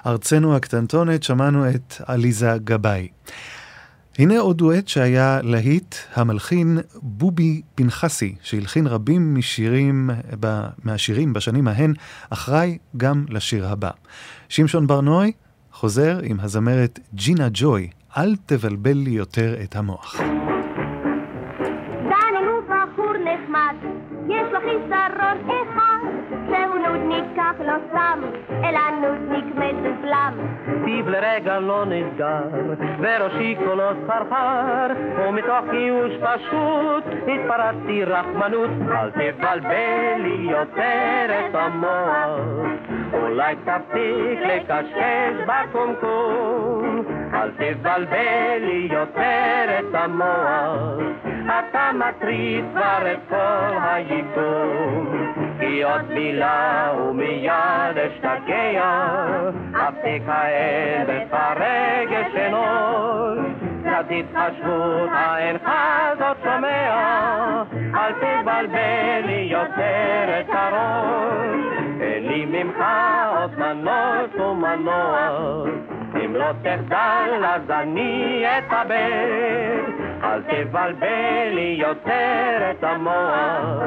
ארצנו. 0.05 0.55
הקטנטונת, 0.55 1.23
שמענו 1.23 1.69
את 1.69 1.93
עליזה 2.05 2.51
גבאי. 2.63 3.07
הנה 4.19 4.39
עוד 4.39 4.57
דואט 4.57 4.87
שהיה 4.87 5.39
להיט 5.43 5.95
המלחין 6.13 6.79
בובי 7.01 7.61
פנחסי, 7.75 8.35
שהלחין 8.41 8.87
רבים 8.87 9.35
משירים, 9.35 10.09
ב, 10.39 10.61
מהשירים 10.83 11.33
בשנים 11.33 11.67
ההן, 11.67 11.93
אחראי 12.29 12.77
גם 12.97 13.25
לשיר 13.29 13.67
הבא. 13.67 13.91
שמשון 14.49 14.87
ברנועי 14.87 15.31
חוזר 15.73 16.19
עם 16.23 16.39
הזמרת 16.39 16.99
ג'ינה 17.13 17.47
ג'וי, 17.53 17.89
אל 18.17 18.35
תבלבל 18.45 18.97
לי 18.97 19.11
יותר 19.11 19.55
את 19.63 19.75
המוח. 19.75 20.15
מזופלם. 30.31 30.85
פיו 30.85 31.09
לרגע 31.09 31.59
לא 31.59 31.85
נסגר, 31.85 32.41
וראשי 32.99 33.55
קולות 33.65 33.97
חרחר, 34.07 34.87
ומתוך 35.19 35.73
ייאוש 35.73 36.11
פשוט 36.21 37.03
התפרצתי 37.27 38.03
רחמנות, 38.03 38.69
אל 38.91 39.11
תבלבל 39.11 40.21
לי 40.21 40.51
יותר 40.51 41.25
את 41.29 41.55
המוח, 41.55 42.39
אולי 43.13 43.55
תפסיק 43.55 44.39
לקשקש 44.39 45.35
בקומקום, 45.47 47.01
אל 47.33 47.51
תבלבל 47.51 48.59
לי 48.59 48.87
יותר 48.91 49.79
את 49.79 49.95
המוח, 49.95 50.99
אתה 51.45 51.91
מטריד 51.93 52.65
כבר 52.71 53.11
את 53.11 53.19
כל 53.29 53.77
היקום, 53.81 55.33
כי 55.59 55.83
עוד 55.83 56.11
מילה 56.13 56.93
ומיד 56.99 57.97
אשתגע, 57.97 59.09
הפתק 59.73 60.21
האבן 60.27 61.25
ברגש 61.31 62.35
אנוש, 62.35 63.39
קצת 63.81 64.05
התחשבות 64.11 65.09
האינך 65.11 65.69
זאת 66.19 66.37
שומע, 66.43 67.63
אל 67.95 68.13
תבלבל 68.13 69.21
לי 69.25 69.47
יותר 69.51 70.39
את 70.39 70.49
הראש, 70.49 71.79
אין 72.01 72.27
לי 72.27 72.45
ממך 72.45 72.83
עוד 73.35 73.59
מנות 73.59 74.35
ומנוע, 74.35 75.63
אם 76.29 76.35
לא 76.35 76.51
תחדל 76.61 77.45
אז 77.45 77.69
אני 77.69 78.45
אתאבד, 78.57 79.83
אל 80.23 80.41
תבלבל 80.41 81.49
לי 81.51 81.75
יותר 81.79 82.71
את 82.71 82.83
המוח, 82.83 83.83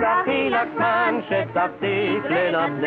קחי 0.00 0.50
לקטן 0.50 1.20
שתפסיק 1.28 2.24
לנדנד. 2.30 2.86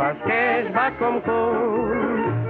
תפסיק 0.00 0.30
לפשקש 0.30 0.70
בקומקום. 0.74 1.90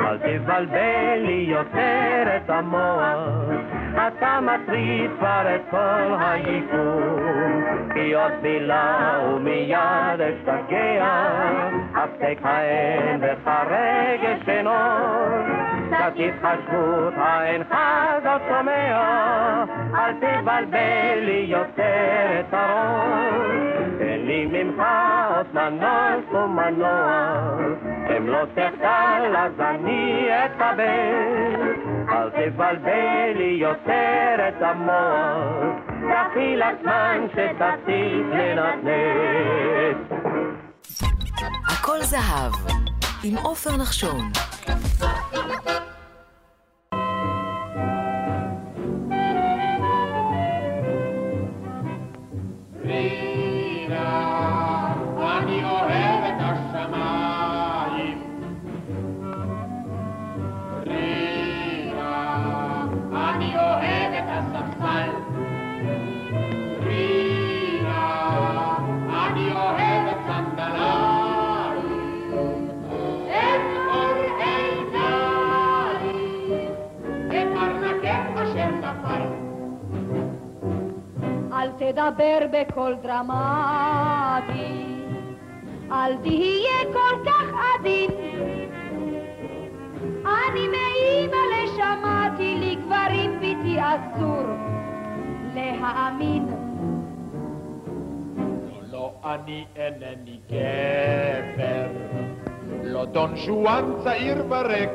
אל 0.01 0.19
תבלבלי 0.19 1.47
יותר 1.49 2.37
את 2.37 2.51
המוח, 2.51 3.29
אתה 3.95 4.39
מטריד 4.41 5.11
כבר 5.19 5.43
את 5.55 5.61
כל 5.71 6.15
היקום. 6.21 7.65
כי 7.95 8.15
עוד 8.15 8.33
מילה 8.43 9.19
ומיד 9.35 10.21
אשתגע, 10.21 11.07
הפסק 11.95 12.39
האם 12.45 13.21
וחרגש 13.21 14.49
אנון. 14.61 15.43
קצת 15.87 16.13
התחשבות 16.17 17.15
האינך 17.17 17.75
זאת 18.23 18.43
שומע, 18.49 19.65
אל 19.95 20.13
תבלבלי 20.13 21.45
יותר 21.49 22.41
את 22.41 22.55
הראש. 22.55 23.70
תן 23.70 23.70
לי 24.41 24.63
ממך 24.65 24.83
עוד 25.37 25.47
מנוס 25.55 26.25
ומנוע, 26.33 27.33
אם 28.17 28.29
לא 28.29 28.45
תחדל 28.55 29.37
אז 29.39 29.53
אני 29.61 30.29
אקבל. 30.45 31.71
אל 32.09 32.31
תבלבלי 32.31 33.57
יותר 33.61 34.49
את 34.49 34.63
המוח, 34.63 35.75
קחי 36.11 36.57
לך 36.57 36.75
זמן 36.83 37.27
שתפסיק 37.33 38.27
לנדנד. 38.33 39.97
הכל 41.67 42.01
זהב, 42.01 42.53
עם 43.25 43.37
עופר 43.37 43.77
נחשון. 43.77 44.31
אל 82.11 82.15
תדבר 82.15 82.47
בקול 82.53 82.97
דרמטי, 83.03 84.85
אל 85.93 86.17
תהיה 86.23 86.93
כל 86.93 87.31
כך 87.31 87.45
עדין. 87.55 88.11
אני 90.25 90.69
מאימא 90.69 91.37
לשמעתי, 91.55 92.57
לגברים 92.61 93.41
ביתי 93.41 93.79
אסור 93.81 94.43
להאמין. 95.55 96.47
לא, 98.93 99.13
אני 99.25 99.65
אינני 99.77 100.39
גבר, 100.49 101.87
לא 102.85 103.05
דון 103.05 103.37
שואן 103.37 103.85
צעיר 104.05 104.45
וריק. 104.49 104.91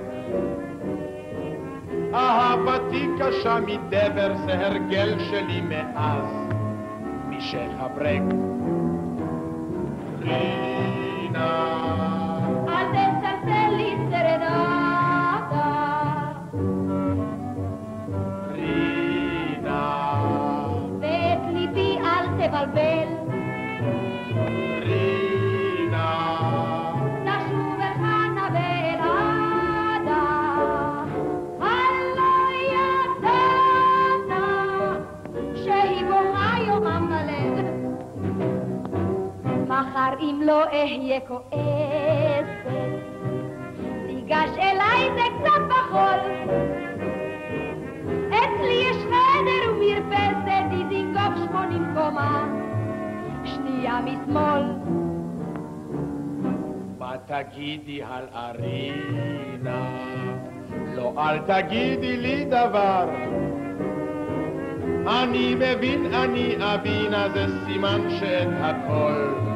אהבתי 2.13 3.07
קשה 3.19 3.59
מדבר, 3.59 4.33
זה 4.45 4.67
הרגל 4.67 5.19
שלי 5.19 5.61
מאז, 5.61 6.44
Shake 7.45 7.77
a 7.79 7.89
break. 7.89 8.23
לא 40.45 40.63
אהיה 40.63 41.19
כועסת, 41.19 42.69
תיגש 44.07 44.49
אליי 44.57 45.09
זה 45.15 45.21
קצת 45.39 45.61
בחול. 45.69 46.19
אצלי 48.29 48.73
יש 48.73 48.97
חדר 48.97 49.71
ומרפסת, 49.71 50.63
דיזינגוף 50.69 51.33
שמונים 51.45 51.85
קומה, 51.95 52.47
שנייה 53.45 53.99
משמאל. 54.01 54.63
מה 56.99 57.15
תגידי 57.25 58.01
על 58.03 58.25
ארינה? 58.35 59.85
לא, 60.95 61.13
אל 61.17 61.37
תגידי 61.39 62.17
לי 62.17 62.45
דבר. 62.45 63.09
אני 65.07 65.55
מבין, 65.55 66.13
אני 66.13 66.55
אבין, 66.59 67.13
אז 67.13 67.31
זה 67.33 67.45
סימן 67.65 68.01
שאת 68.19 68.47
הכל 68.61 69.54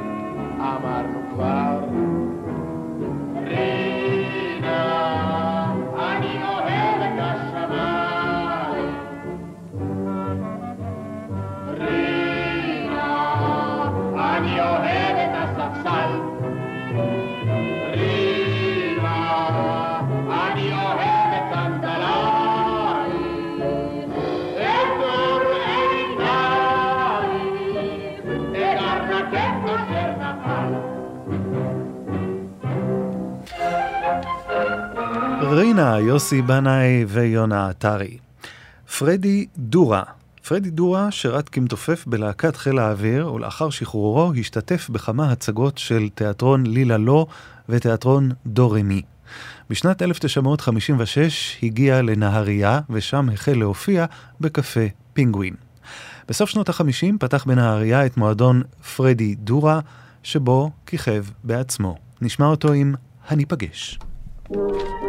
יוסי 36.31 36.41
בנאי 36.41 37.05
ויונה 37.07 37.69
עטרי. 37.69 38.17
פרדי 38.97 39.45
דורה. 39.57 40.03
פרדי 40.47 40.69
דורה 40.69 41.11
שירת 41.11 41.49
כמתופף 41.49 42.03
בלהקת 42.07 42.55
חיל 42.55 42.79
האוויר, 42.79 43.33
ולאחר 43.33 43.69
שחרורו 43.69 44.33
השתתף 44.39 44.89
בכמה 44.89 45.31
הצגות 45.31 45.77
של 45.77 46.09
תיאטרון 46.15 46.65
לילה 46.65 46.97
לא 46.97 47.27
ותיאטרון 47.69 48.31
דו 48.45 48.71
רמי. 48.71 49.01
בשנת 49.69 50.01
1956 50.01 51.57
הגיע 51.63 52.01
לנהריה, 52.01 52.79
ושם 52.89 53.29
החל 53.33 53.53
להופיע 53.57 54.05
בקפה 54.41 54.85
פינגווין. 55.13 55.53
בסוף 56.27 56.49
שנות 56.49 56.69
ה-50 56.69 57.17
פתח 57.19 57.45
בנהריה 57.45 58.05
את 58.05 58.17
מועדון 58.17 58.61
פרדי 58.95 59.35
דורה, 59.35 59.79
שבו 60.23 60.71
כיכב 60.85 61.25
בעצמו. 61.43 61.97
נשמע 62.21 62.45
אותו 62.45 62.73
עם 62.73 62.95
הניפגש. 63.27 63.99
אל 64.55 65.08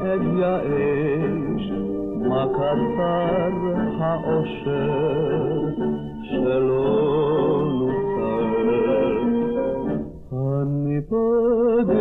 אגעש, 0.00 1.64
מה 2.28 2.46
קצר 2.52 3.52
האושר 3.98 5.68
שלא 6.22 7.64
נוצר. 7.78 8.22
אני 10.62 11.00
פוגש, 11.08 11.94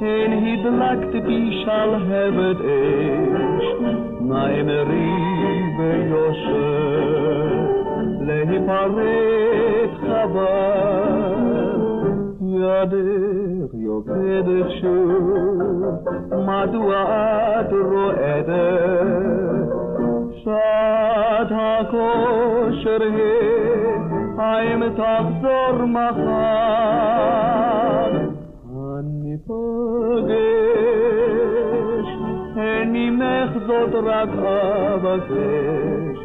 הן 0.00 0.32
הדלקת 0.32 1.14
בי 1.26 1.64
שלהבת 1.64 2.60
אש, 2.60 3.66
מה 4.20 4.42
אמרי 4.60 5.10
ביושר, 5.78 7.14
להיפרד 8.20 9.88
חבל. 10.00 11.14
ידך 12.40 13.63
יוקדת 13.94 14.70
שוב, 14.80 15.82
מדוע 16.32 17.04
את 17.60 17.72
רועדת? 17.72 18.54
שעת 20.44 21.50
הכושר 21.50 23.02
היא, 23.02 23.94
האם 24.38 24.82
תחזור 24.88 25.84
מחר? 25.84 26.14
אני 28.98 29.36
פוגש, 29.46 30.48
אין 32.56 32.92
ממך 32.92 33.50
זאת 33.66 33.94
רק 34.04 34.28
אבקש, 34.94 36.18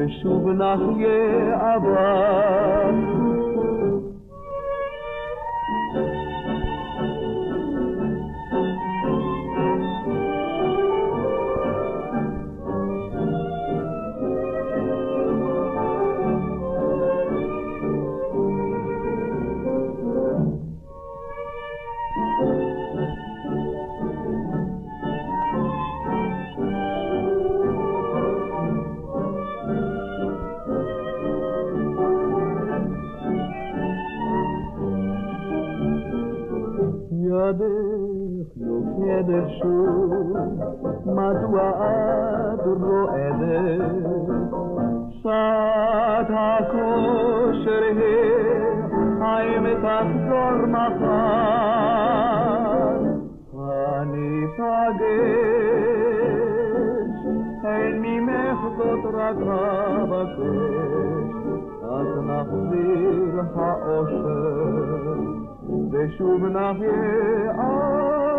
אז 0.00 0.06
נחזיר 0.06 1.54
האושר, 1.54 1.90
ושוב 2.90 3.29
ידך 37.50 38.56
יוקדת 38.56 39.48
שוב, 39.62 40.36
מדוע 41.06 41.70
את 42.54 42.64
רועדת? 42.66 43.80
שעת 45.22 46.30
הכושר 46.30 47.82
היא, 47.82 48.06
האם 49.20 49.64
תחזור 49.74 50.56
מחר? 50.66 51.10
אני 54.00 54.46
פגש, 54.56 55.90
אין 57.64 57.94
ממך 58.02 58.58
זאת 58.78 59.04
רק 59.14 59.36
אבקש, 60.02 60.40
אז 61.82 62.08
נחזיר 62.24 63.40
האושר. 63.54 65.39
ושוב 65.92 66.44
נחיה 66.44 67.50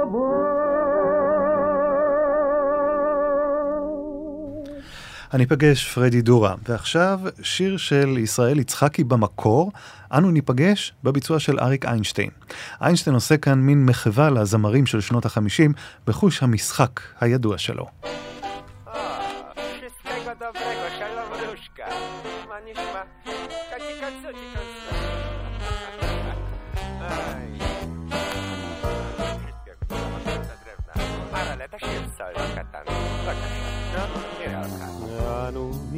עבור. 0.02 0.52
אני 5.34 5.46
פגש 5.46 5.94
פרדי 5.94 6.22
דורה, 6.22 6.56
ועכשיו 6.68 7.20
שיר 7.42 7.78
של 7.78 8.18
ישראל 8.18 8.60
יצחקי 8.60 9.04
במקור, 9.04 9.72
אנו 10.14 10.32
ניפגש 10.32 10.94
בביצוע 11.04 11.40
של 11.40 11.60
אריק 11.60 11.86
איינשטיין. 11.86 12.30
איינשטיין 12.82 13.14
עושה 13.14 13.38
כאן 13.38 13.60
מין 13.60 13.86
מחווה 13.86 14.30
לזמרים 14.30 14.86
של 14.86 15.02
שנות 15.02 15.26
החמישים 15.26 15.74
בחוש 16.08 16.44
המשחק 16.44 17.00
הידוע 17.22 17.58
שלו. 17.58 17.86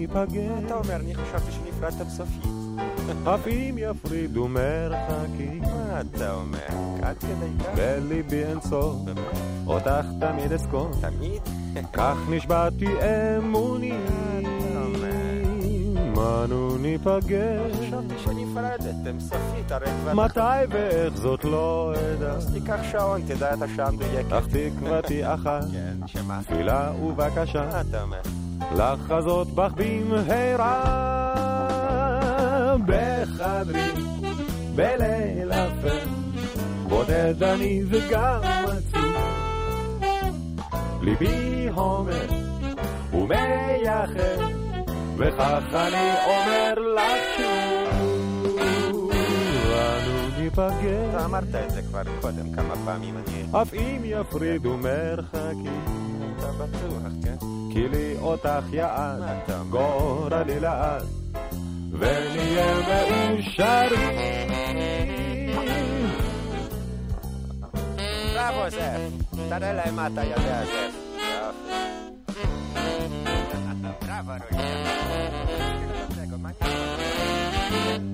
ניפגש, 0.04 0.66
אתה 0.66 0.76
אומר, 0.76 0.96
אני 0.96 1.16
חשבתי 1.16 1.52
שנפרדת 1.52 2.10
סופית. 2.10 2.44
עפים 3.26 3.76
יפרידו 3.78 4.48
מרחקים, 4.48 5.62
מה 5.62 6.02
אתה 6.02 6.34
אומר? 6.34 7.00
עד 7.02 7.18
כדי 7.18 7.64
כך? 7.64 7.70
בליבי 7.76 8.44
אין 8.44 8.62
סוף, 8.62 8.96
אותך 9.68 10.06
תמיד 10.20 10.52
אזכור, 10.52 10.90
תמיד? 11.02 11.42
כך 11.94 12.18
נשבעתי 12.30 12.88
אמונים, 13.38 14.06
אנו 16.44 16.78
ניפגש, 16.78 17.72
חשבתי 17.80 18.14
שנפרדתם 18.18 19.20
סופית, 19.20 19.72
הרי 19.72 19.86
כבר... 19.86 20.14
מתי 20.14 20.40
ואיך 20.70 21.18
זאת 21.18 21.44
לא 21.44 21.94
אדע, 21.96 22.32
אז 22.32 22.54
תיקח 22.54 22.80
שעון, 22.92 23.22
תדע 23.22 23.54
את 23.54 23.62
השעה 23.62 23.88
המדויקת. 23.88 24.34
אך 24.34 24.46
תקוותי 24.48 25.34
אחת, 25.34 25.64
כן, 25.72 26.08
שמה? 26.08 26.40
תפילה 26.44 26.92
ובקשה, 27.04 27.66
מה 27.66 27.82
אתה 27.82 28.02
אומר? 28.02 28.43
לחזות 28.76 29.48
בך 29.48 29.72
במהרה, 29.78 30.84
בחדרי, 32.86 33.92
בליל 34.76 35.52
אפל, 35.52 36.08
בודד 36.90 37.44
אני 37.44 37.84
וגם 37.90 38.40
עצוב. 38.64 39.44
ליבי 41.02 41.70
הומר 41.76 42.26
ומייחד, 43.14 44.44
וכך 45.18 45.64
אני 45.74 46.12
אומר 46.26 46.74
לך 46.96 47.38
שוב, 47.38 48.04
אנו 48.84 49.10
אתה 49.10 50.40
ניפגש, 50.40 51.24
אמרת 51.26 51.56
את 51.66 51.72
זה 51.72 51.82
כבר 51.82 52.02
קודם 52.22 52.54
כמה 52.56 52.74
פעמים, 52.86 53.16
אני... 53.18 53.62
אף 53.62 53.74
אם 53.74 54.02
יפרידו 54.04 54.78
מרחקים, 54.78 55.82
אתה 56.38 56.52
בטוח, 56.52 57.12
כן? 57.24 57.63
כי 57.74 57.88
לי 57.88 58.16
אותך 58.22 58.66
יעד, 58.74 59.20
מה 59.20 59.44
אתה 59.44 59.60
אומר? 59.60 59.70
גורלי 59.70 60.60
לעד, 60.60 61.04
ונהיה 61.92 62.76
מאושרים. 63.12 64.50
בראבו, 68.34 68.70
זאב. 68.70 69.12
תראה 69.50 69.74
להם 69.74 69.96
מה 69.96 70.08
אתה 70.08 70.24
יודע, 70.24 70.66
זאב. 70.66 70.94
יופי. 71.18 71.74
בראבו, 74.02 74.32
רועי. 74.52 74.68
מה 76.38 76.50
נשמע? 76.50 76.70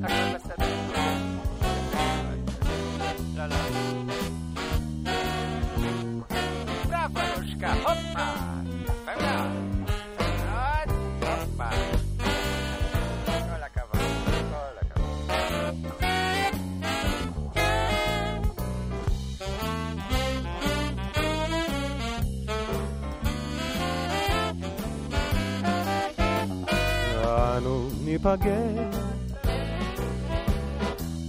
הכל 0.03 0.37
בסדר. 0.37 0.78
ניפגש, 28.19 28.95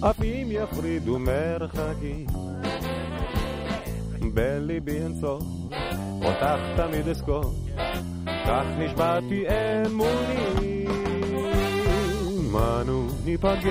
אף 0.00 0.22
אם 0.22 0.48
יפרידו 0.50 1.18
מרחקים. 1.18 2.26
בליבי 4.34 4.92
אין 4.92 5.14
סוף, 5.20 5.42
אותך 6.22 6.60
תמיד 6.76 7.08
אזכור, 7.08 7.54
כך 8.26 8.64
נשבעתי 8.78 9.44
אמונים. 9.86 10.86
אנו 12.56 13.06
ניפגש, 13.24 13.64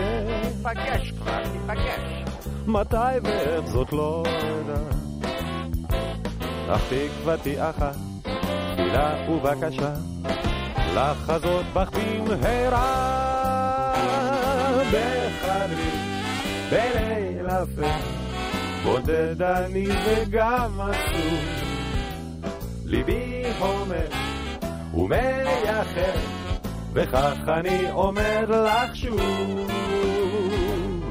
ניפגש 0.45 1.11
כבר, 1.11 1.43
ניפגש. 1.53 2.23
מתי 2.67 3.19
ואיך 3.23 3.65
זאת 3.65 3.93
לא 3.93 4.23
אדע. 4.27 4.81
אך 6.75 6.81
תקוותי 6.89 7.69
אחת, 7.69 7.95
תפילה 8.21 9.29
ובקשה, 9.29 9.93
לחזות 10.95 11.65
בך 11.73 11.89
במהרה. 12.27 13.19
בחדרי, 14.91 15.91
בליל 16.71 17.47
אפל, 17.47 17.99
בודד 18.83 19.41
אני 19.41 19.87
וגם 20.05 20.81
עצוב. 20.81 21.69
ליבי 22.85 23.43
הומר 23.59 24.07
ומייחד, 24.93 26.17
וכך 26.93 27.37
אני 27.47 27.91
אומר 27.91 28.45
לך 28.65 28.95
שוב, 28.95 29.71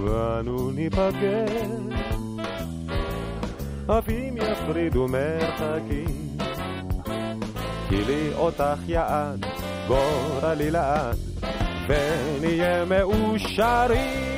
ואנו 0.04 0.70
ניפגש. 0.70 1.52
אבים 3.88 4.36
יפרידו 4.36 5.06
מרחקים, 5.08 6.38
כי 7.88 8.04
לי 8.04 8.30
אותך 8.34 8.78
יעד, 8.88 9.46
גורלי 9.88 10.70
לעד, 10.70 11.16
ונהיה 11.88 12.84
מאושרים. 12.84 14.28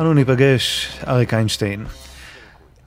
אנו 0.00 0.14
ניפגש, 0.14 0.98
אריק 1.06 1.34
איינשטיין. 1.34 1.86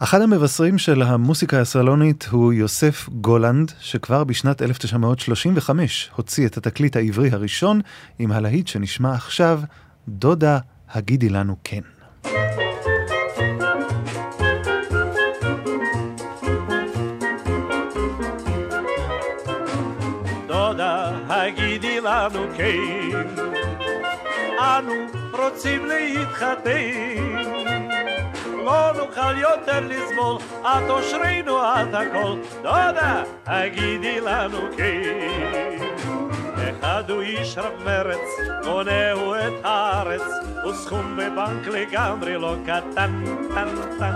אחד 0.03 0.21
המבשרים 0.21 0.77
של 0.77 1.01
המוסיקה 1.01 1.59
הסלונית 1.59 2.27
הוא 2.31 2.53
יוסף 2.53 3.09
גולנד, 3.09 3.71
שכבר 3.79 4.23
בשנת 4.23 4.62
1935 4.62 6.09
הוציא 6.15 6.47
את 6.47 6.57
התקליט 6.57 6.95
העברי 6.95 7.29
הראשון 7.31 7.81
עם 8.19 8.31
הלהיט 8.31 8.67
שנשמע 8.67 9.13
עכשיו, 9.13 9.62
דודה, 10.07 10.59
הגידי 10.93 11.29
לנו 11.29 11.55
כן. 11.63 11.81
הגידי 21.29 22.01
לנו 22.01 22.47
כן, 22.57 23.27
אנו 24.59 24.93
רוצים 25.33 25.85
להתחתן. 25.85 27.79
לא 28.65 28.91
נוכל 28.98 29.38
יותר 29.38 29.80
לסבול, 29.88 30.38
את 30.62 30.89
אושרנו 30.89 31.60
את 31.60 31.93
הכל. 31.93 32.38
דודה, 32.62 33.24
הגידי 33.45 34.22
לנו 34.22 34.58
כן. 34.78 35.78
אחד 36.80 37.10
הוא 37.10 37.22
איש 37.22 37.58
רב 37.58 37.74
מרץ, 37.86 38.19
קונהו 38.63 39.36
את 39.36 39.54
הארץ, 39.63 40.24
וסכום 40.69 41.17
בבנק 41.17 41.67
לגמרי 41.67 42.38
לא 42.38 42.56
קטן, 42.65 43.24
טן, 43.54 43.67
טן. 44.00 44.13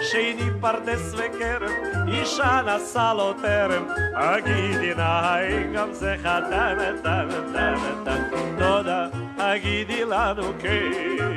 שני 0.00 0.50
פרדס 0.60 1.14
וכרם, 1.14 1.72
אישה 2.08 2.60
נשא 2.66 3.12
לו 3.16 3.32
טרם, 3.32 3.84
הגידי 4.14 4.94
נא 4.96 5.02
האם 5.02 5.72
גם 5.72 5.92
זה 5.92 6.16
חתן, 6.20 6.76
טן, 7.02 7.28
טן, 7.52 7.78
טן. 8.04 8.22
דודה, 8.58 9.06
הגידי 9.38 10.04
לנו 10.04 10.52
כן. 10.58 11.36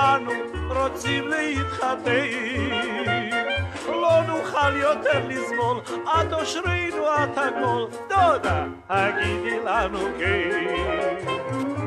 אנו 0.00 0.32
רוצים 0.68 1.28
להתחתן, 1.28 2.10
לא 3.86 4.22
נוכל 4.28 4.76
יותר 4.76 5.28
לסבול, 5.28 5.80
את 6.04 6.32
אושרינו 6.32 7.04
את 7.06 7.38
הכל, 7.38 7.86
דודה, 8.08 8.64
הגידי 8.88 9.58
לנו 9.64 9.98
כן. 10.18 11.16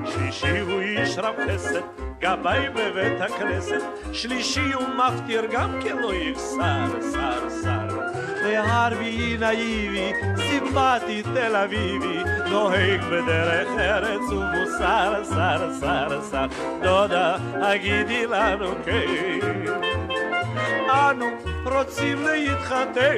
שלישי 0.06 0.60
הוא 0.60 0.82
איש 0.82 1.18
רב 1.18 1.36
חסד, 1.48 1.82
גבאי 2.20 2.70
בבית 2.70 3.22
הכנסת, 3.22 3.82
שלישי 4.14 4.74
הוא 4.74 4.88
מפטיר 4.88 5.46
גם 5.52 5.80
כן 5.84 5.98
לא 5.98 6.14
יחסר, 6.14 6.86
שר, 7.14 7.50
שר. 7.64 8.33
והרביעי 8.64 9.38
נאיבי, 9.38 10.12
סימפטי 10.38 11.24
תל 11.34 11.56
אביבי, 11.56 12.24
נוהג 12.50 13.02
בדרך 13.02 13.68
ארץ 13.80 14.32
ומוסר, 14.32 15.24
שר, 15.30 15.72
שר, 15.80 16.22
שר. 16.32 16.46
דודה, 16.84 17.36
הגידי 17.54 18.28
לנו 18.28 18.72
כן. 18.86 19.40
אנו 20.90 21.26
רוצים 21.66 22.26
להתחתן, 22.26 23.16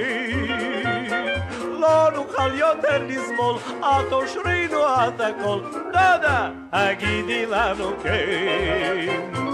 לא 1.79 2.09
נוכל 2.15 2.55
יותר 2.55 3.03
לסבול, 3.07 3.55
את 3.79 4.13
אושרינו 4.13 4.77
את 4.85 5.21
הכל. 5.21 5.59
דודה, 5.85 6.49
הגידי 6.71 7.45
לנו 7.45 7.91
כן. 8.03 9.44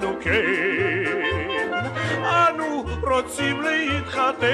לנו 0.00 0.16
כן. 0.20 1.72
אנו 2.24 2.84
רוצים 3.02 3.60
להתחתן, 3.60 4.46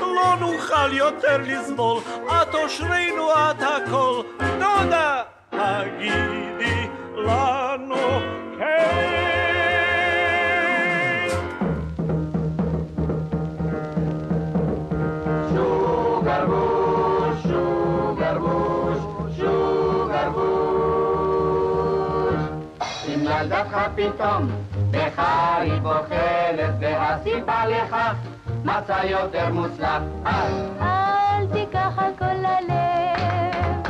לא 0.00 0.36
נוכל 0.40 0.92
יותר 0.92 1.38
לסבול, 1.42 2.00
את 2.26 2.54
אושרינו 2.54 3.32
את 3.32 3.62
הכל. 3.62 4.22
דודה, 4.38 5.22
הגידי 5.52 6.88
לנו 7.16 8.20
כן. 8.58 9.23
ילדתך 23.74 23.88
פתאום 23.96 24.48
בחריף 24.90 25.84
אוכלת 25.84 26.74
והסיבה 26.80 27.66
לכך 27.66 28.14
מצא 28.64 29.00
יותר 29.04 29.52
מוצלח, 29.52 30.02
אז 30.24 30.54
אל 30.80 31.46
תיקח 31.52 31.98
הכל 31.98 32.34
ללב, 32.34 33.82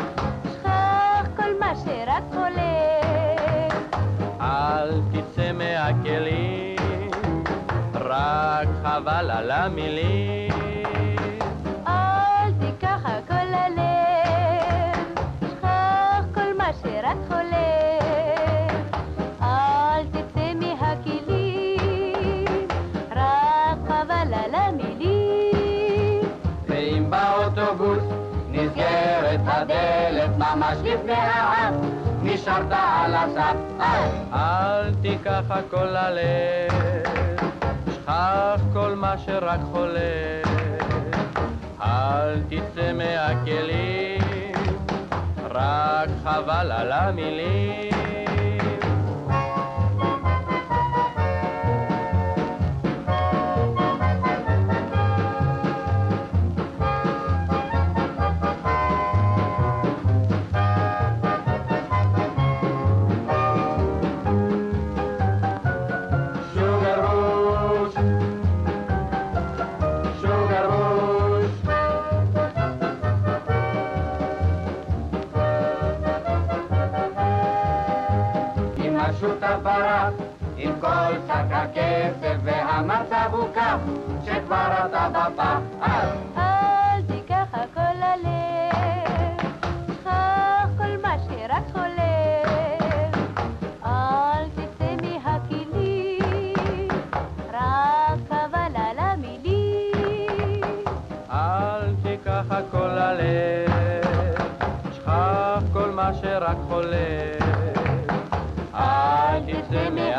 שכח 0.44 1.26
כל 1.36 1.50
מה 1.60 1.72
שרק 1.84 2.22
חולף. 2.32 4.00
אל 4.40 5.00
תצא 5.12 5.52
מהכלים, 5.52 7.42
רק 7.94 8.68
חבל 8.82 9.30
על 9.30 9.50
המילים. 9.50 10.43
ממש 30.56 30.78
לפני 30.84 31.12
האף, 31.12 31.74
נשארת 32.22 32.66
על 32.70 33.14
הסף, 33.14 33.56
אז 33.78 34.86
אל 34.86 34.94
תיקח 35.02 35.42
הכל 35.50 35.84
ללב, 35.84 37.02
שכח 37.94 38.60
כל 38.72 38.94
מה 38.94 39.18
שרק 39.18 39.60
חולף. 39.72 40.44
אל 41.80 42.40
תצא 42.48 42.92
מהכלים, 42.92 44.52
רק 45.50 46.08
חבל 46.24 46.72
על 46.72 46.92
המילים. 46.92 47.93
ברח 79.62 80.12
עם 80.56 80.72
כל 80.80 81.12
שק 81.26 81.50
הכסף 81.50 82.36
והמצב 82.44 83.30
הוא 83.32 83.48
כך 83.56 83.76
שכבר 84.24 84.86
אתה 84.86 85.08
בפח, 85.12 85.58
אז 85.82 86.08
אל 86.36 87.02
תיקח 87.02 87.46
הכל 87.52 87.94
ללב, 87.94 89.38
שכח 90.04 90.68
כל 90.76 90.96
מה 91.02 91.16
שרק 91.28 91.64
חולף. 91.72 93.14
אל 93.84 94.48
תצא 94.54 94.96
מהכלים, 95.02 96.88
רק 97.52 98.18
חבל 98.28 98.76
על 98.76 98.98
המילים. 98.98 100.60
אל 101.30 101.94
תיקח 102.02 102.44
הכל 102.50 102.88
ללב, 102.88 103.74
שרק 106.22 106.56
חולף. 106.68 107.33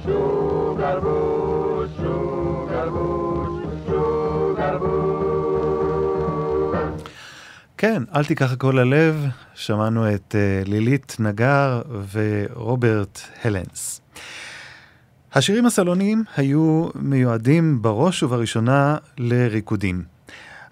שוגר 0.04 1.00
בוש, 1.00 1.90
שוגר 1.96 2.90
בוש, 2.90 3.62
שוגר 3.86 4.78
בוש. 4.78 4.92
כן, 7.78 8.02
אל 8.14 8.24
תיקח 8.24 8.52
הכל 8.52 8.74
ללב, 8.78 9.26
שמענו 9.54 10.14
את 10.14 10.34
uh, 10.34 10.68
לילית 10.68 11.16
נגר 11.18 11.82
ורוברט 12.12 13.20
הלנס. 13.44 14.00
השירים 15.32 15.66
הסלוניים 15.66 16.24
היו 16.36 16.88
מיועדים 16.94 17.82
בראש 17.82 18.22
ובראשונה 18.22 18.96
לריקודים. 19.18 20.13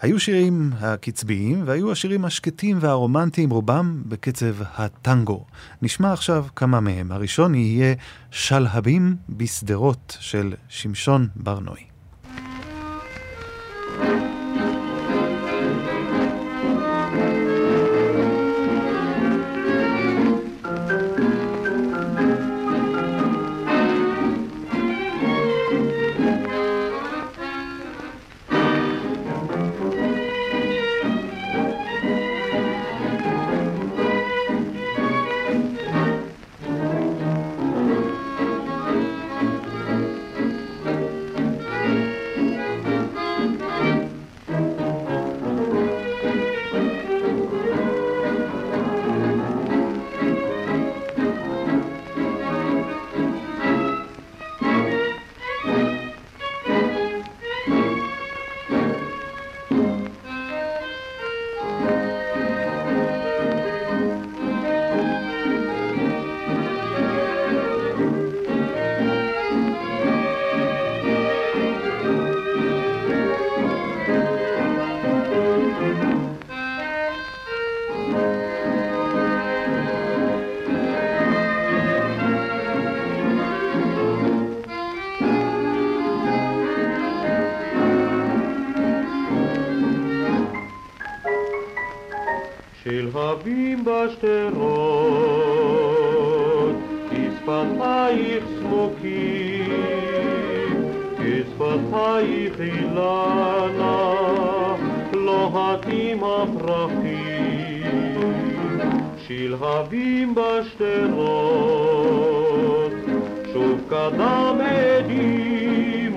היו 0.02 0.20
שירים 0.20 0.70
הקצביים 0.80 1.62
והיו 1.66 1.92
השירים 1.92 2.24
השקטים 2.24 2.78
והרומנטיים, 2.80 3.50
רובם 3.50 4.02
בקצב 4.06 4.54
הטנגו. 4.76 5.44
נשמע 5.82 6.12
עכשיו 6.12 6.46
כמה 6.56 6.80
מהם. 6.80 7.12
הראשון 7.12 7.54
יהיה 7.54 7.94
שלהבים 8.30 9.16
בשדרות 9.28 10.16
של 10.20 10.54
שמשון 10.68 11.28
ברנועי. 11.36 11.91
כשפתייך 97.62 98.44
סמוקים, 98.58 99.70
כשפתייך 101.18 102.60
אילנה, 102.60 104.14
לוהטים 105.12 106.24
הפרחים. 106.24 107.82
שלהבים 109.26 110.34
בשדרות, 110.34 111.32
שוב 113.52 113.80
קדם 113.88 114.58
הדימו, 114.60 116.14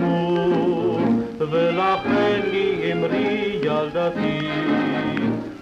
ולכן 1.39 2.41
לי 2.51 2.93
אמרי 2.93 3.59
ילדתי. 3.63 4.47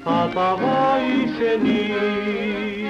הטבה 0.06 0.94
היא 0.94 1.28
שנית. 1.38 2.83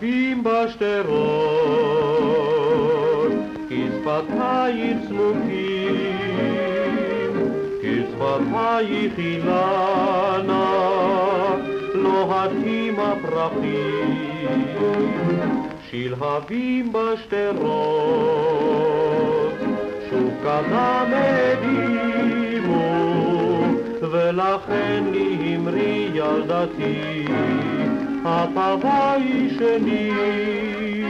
שלהבים 0.00 0.44
בשדרות, 0.44 1.72
כשפתייך 3.68 4.98
צמוקים, 5.08 6.18
כשפתייך 7.82 9.18
אילנה, 9.18 10.64
לוהטים 11.94 12.96
הפרחים. 13.00 14.34
שלהבים 15.90 16.92
בשדרות, 16.92 17.94
שוב 20.10 20.30
קדם 20.42 21.12
הדימו, 21.12 22.84
ולכן 24.00 25.04
לי 25.12 25.56
אמרי 25.56 26.10
ילדתי. 26.14 27.83
הטבה 28.24 29.12
היא 29.12 31.03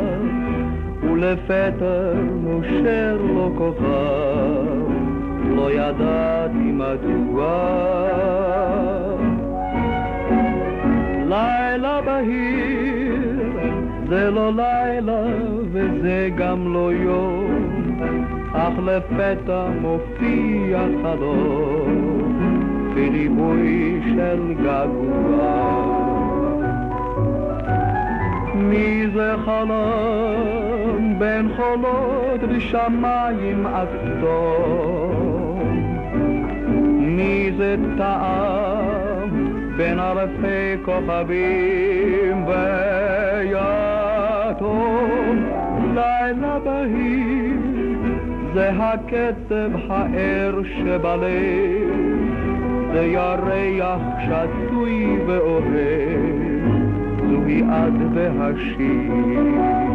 ולפתע 1.04 2.14
נושר 2.44 3.18
לו 3.22 3.54
כוכב, 3.58 4.92
לא 5.56 5.72
ידעתי 5.72 6.72
מדוע. 6.74 7.48
לילה 11.30 12.02
בהיר, 12.02 13.50
זה 14.10 14.30
לא 14.30 14.52
לילה 14.56 15.24
וזה 15.72 16.30
גם 16.38 16.74
לא 16.74 16.94
יום, 16.94 18.00
אך 18.54 18.74
לפתע 18.86 19.68
מופיע 19.82 20.86
חלום. 21.04 22.08
בריבוי 22.98 24.02
של 24.04 24.54
געגוע. 24.64 25.97
מי 28.58 29.08
זה 29.14 29.34
חלום? 29.46 31.20
בין 31.20 31.50
חולות 31.56 32.42
ושמיים 32.50 33.66
עד 33.66 33.88
תום? 34.22 35.60
מי 37.00 37.52
זה 37.58 37.76
טעם? 37.98 39.48
בין 39.78 40.00
אלפי 40.00 40.84
כוכבים 40.86 42.46
ויתום. 43.48 43.98
לילה 45.96 46.60
בהיר 46.60 47.58
זה 48.54 48.70
הקצב 48.74 49.72
הער 49.90 50.60
שבלב. 50.64 52.18
זה 52.94 53.06
ירח 53.06 54.02
שטוי 54.26 55.18
ואוהב 55.28 56.37
זוהי 57.48 57.62
עד 57.64 57.94
והשיר 58.38 59.87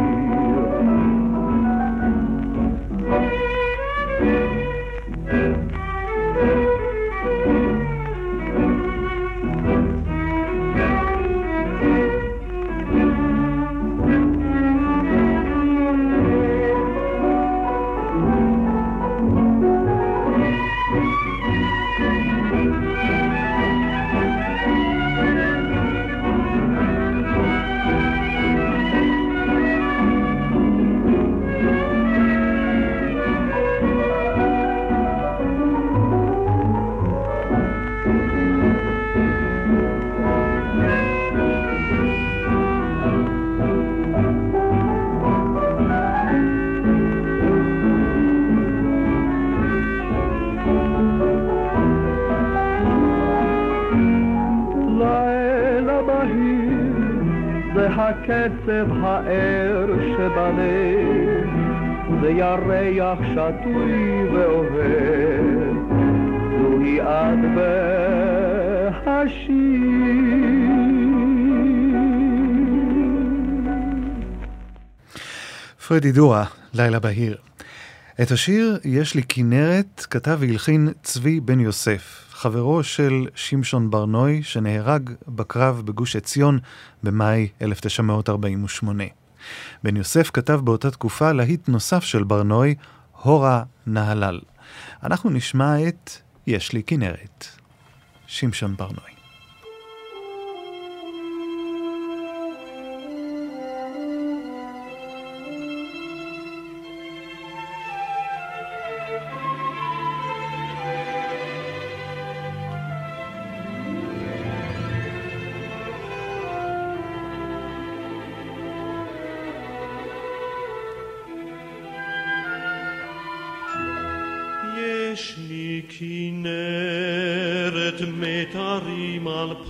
ירח 63.13 63.25
שטוי 63.31 64.27
ואוהב, 64.33 65.75
זוהי 66.61 67.01
את 67.01 67.39
בהשיר. 69.05 69.53
פרדי 75.87 76.11
דורה, 76.11 76.45
לילה 76.73 76.99
בהיר. 76.99 77.37
את 78.21 78.31
השיר 78.31 78.79
"יש 78.83 79.15
לי 79.15 79.23
כנרת" 79.29 80.05
כתב 80.09 80.37
והלחין 80.39 80.89
צבי 81.03 81.39
בן 81.39 81.59
יוסף, 81.59 82.25
חברו 82.31 82.83
של 82.83 83.27
שמשון 83.35 83.89
ברנוי, 83.89 84.43
שנהרג 84.43 85.09
בקרב 85.27 85.81
בגוש 85.85 86.15
עציון 86.15 86.59
במאי 87.03 87.47
1948. 87.61 89.03
בן 89.83 89.97
יוסף 89.97 90.31
כתב 90.33 90.59
באותה 90.63 90.91
תקופה 90.91 91.31
להיט 91.31 91.69
נוסף 91.69 92.03
של 92.03 92.23
ברנוי, 92.23 92.75
הורה 93.23 93.63
נהלל. 93.87 94.39
אנחנו 95.03 95.29
נשמע 95.29 95.87
את 95.87 96.11
"יש 96.47 96.73
לי 96.73 96.83
כנרת", 96.83 97.45
שמשון 98.27 98.75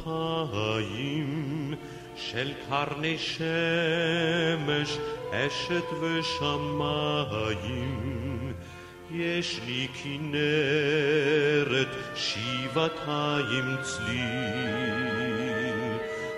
ברנוי. 0.06 1.24
קרני 2.70 3.18
שמש, 3.18 4.98
אשת 5.32 5.94
ושמיים. 6.02 7.74
יש 9.12 9.60
לי 9.66 9.88
כנרת 10.04 11.88
שבעתיים 12.16 13.76
צליל, 13.82 14.24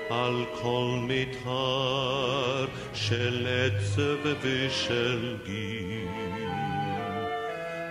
על 0.09 0.45
כל 0.61 0.99
מיתר 1.01 2.65
של 2.93 3.47
עצב 3.47 4.17
ושל 4.41 5.35
גיל. 5.45 6.07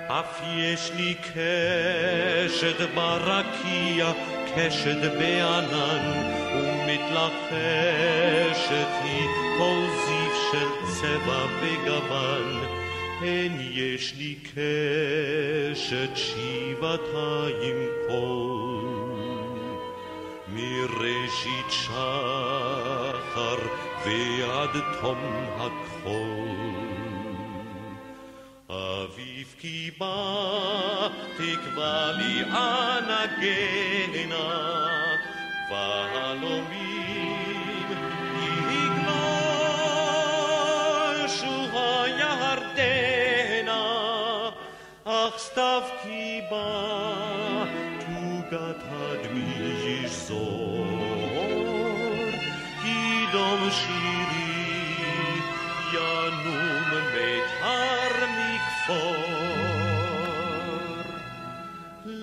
אף 0.08 0.40
יש 0.56 0.90
לי 0.96 1.14
קשת 1.14 2.80
ברקיע, 2.94 4.12
קשת 4.56 5.00
בענן, 5.18 6.04
ומתלחשת 6.54 7.52
היא 9.02 9.28
כל 9.58 9.86
זיו 10.06 10.34
של 10.52 10.68
צבע 11.00 11.42
וגוון. 11.60 12.48
הן 13.20 13.52
יש 13.70 14.14
לי 14.18 14.34
קשת 14.34 16.12
שבעתיים 16.14 17.78
קול, 18.08 18.84
מראשית 20.48 21.70
שחר 21.70 23.58
ועד 24.06 24.74
תום 25.00 25.46
הכחול. 25.56 26.74
אביב 28.70 29.43
כי 29.63 29.91
בא, 29.97 31.07
תקבע 31.37 32.11
לי 32.11 32.43
אנגנה 32.43 33.69
והלומים 35.71 37.39
יגלושו 40.69 41.77
הירדנה, 41.77 42.99
אך 45.05 45.37
סתיו 45.37 45.81
כי 46.03 46.41
בא 46.51 47.65
תוגת 47.99 48.83
הדמי 48.91 50.03
ישזור, 50.03 50.87
כי 52.81 53.25
דום 53.31 53.69
שירי 53.71 54.12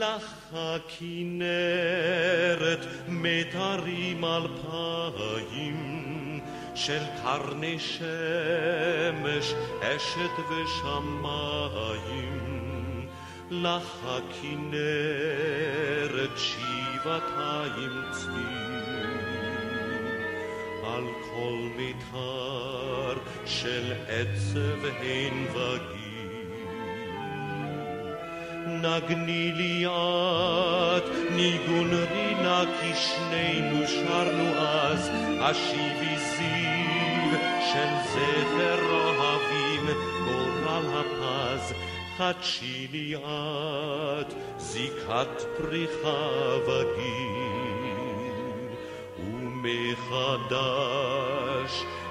לך 0.02 0.54
הכנרת 0.54 1.66
מתרים 3.08 4.26
אלפיים 4.26 5.80
של 6.76 7.02
קרני 7.24 7.80
שמש, 7.80 9.54
אשת 9.82 10.36
ושמיים. 10.50 12.42
לך 13.52 14.06
הכנרת 14.06 15.50
שבעתיים 16.38 18.02
צבי, 18.12 18.72
על 20.84 21.04
כל 21.32 21.58
מיתר 21.78 23.18
של 23.46 23.94
עצב 24.08 24.86
הן 24.86 25.46
וגיל. 25.50 26.01
נגני 28.82 29.52
לי 29.52 29.86
את 29.88 31.04
ניגון 31.32 31.92
רינה 31.94 32.64
כי 32.82 32.92
שנינו 32.96 33.88
שרנו 33.88 34.58
אז 34.58 35.10
השיבי 35.42 36.18
זיו 36.18 37.40
של 37.74 37.92
זכר 38.14 38.80
אוהבים 38.92 39.86
גורל 40.26 40.86
הפז 41.00 41.74
חדשי 42.18 42.88
לי 42.92 43.16
את 43.16 44.34
זיקת 44.58 45.42
פריחה 45.58 46.28
וגיל 46.68 48.02
ומחדש 50.00 50.54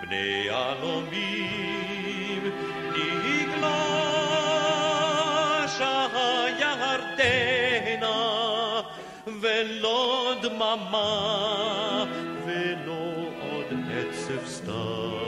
בני 0.00 0.48
עלומים 0.50 2.42
נגלש 2.92 3.86
הירדנה 6.14 7.60
ולא 9.40 10.34
דממה 10.42 12.04
ולא 12.46 13.28
עוד 13.52 13.66
עצב 13.98 14.46
סתיו 14.46 15.18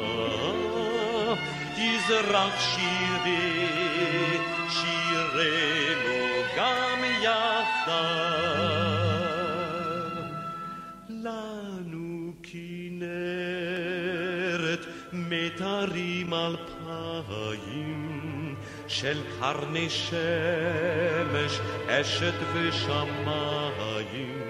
יזרח 1.77 2.61
שירי 2.61 3.71
שירנו 4.70 6.44
גם 6.58 7.04
יחדיו. 7.22 8.56
לנו 11.10 12.34
כנרת 12.44 13.66
מתרים 15.14 16.34
אלפיים 16.34 17.76
של 18.88 19.22
קרני 19.40 19.90
שמש, 19.90 21.60
אשת 21.88 22.34
ושמיים. 22.54 24.46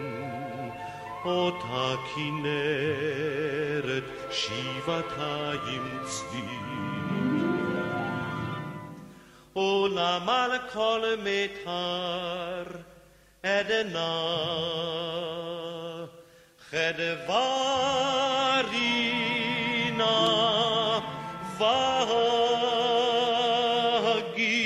אותה 1.25 1.95
כנרת 2.15 4.03
שבעתיים 4.31 5.83
צבי. 6.05 6.74
עולם 9.57 10.29
על 10.29 10.51
כל 10.73 11.01
מיתר 11.23 12.63
עדנה 13.43 14.25
חדברינה 16.69 17.79
וגיל. 24.03 24.65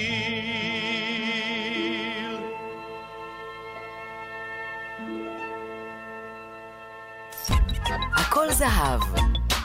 הכל 8.16 8.52
זהב, 8.52 9.02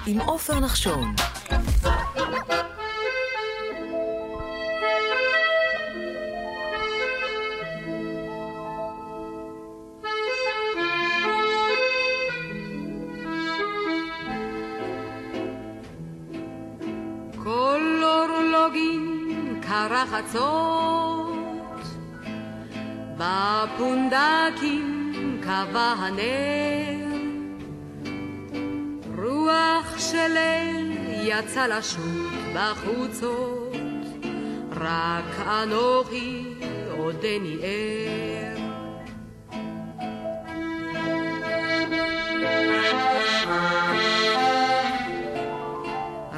עם 0.06 0.20
עופר 0.20 0.60
נחשון. 0.60 1.14
אורלוגין 20.04 20.10
קרא 20.10 20.22
חצות, 20.22 21.82
בפונדקים 23.18 24.90
קבע 25.42 25.94
הנר, 25.98 27.16
רוח 29.18 29.98
של 29.98 30.36
אל 30.36 30.92
יצא 31.22 31.66
לשוט 31.66 32.32
בחוצות, 32.54 33.76
רק 34.76 35.46
אנוכי 35.46 36.44
עודני 36.96 37.56
ער. 37.62 38.54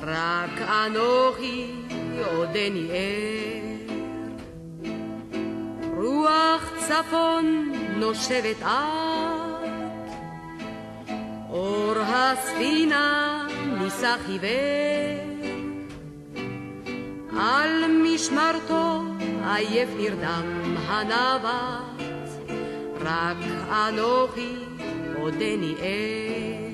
רק 0.02 0.60
אנוכי 0.68 1.70
עודני 2.24 2.88
ער. 2.90 3.25
רוח 6.96 7.06
צפון 7.06 7.72
נושבת 7.96 8.62
את, 8.62 8.66
אור 11.50 11.94
הספינה 11.98 13.46
ניסח 13.78 14.18
עיוור. 14.28 14.46
על 17.40 17.84
משמרתו 18.02 19.02
עייף 19.44 19.88
נרדם 19.96 20.76
הנווט, 20.86 22.30
רק 23.00 23.36
אנוכי 23.70 24.56
עודני 25.18 25.74
ער. 25.78 26.66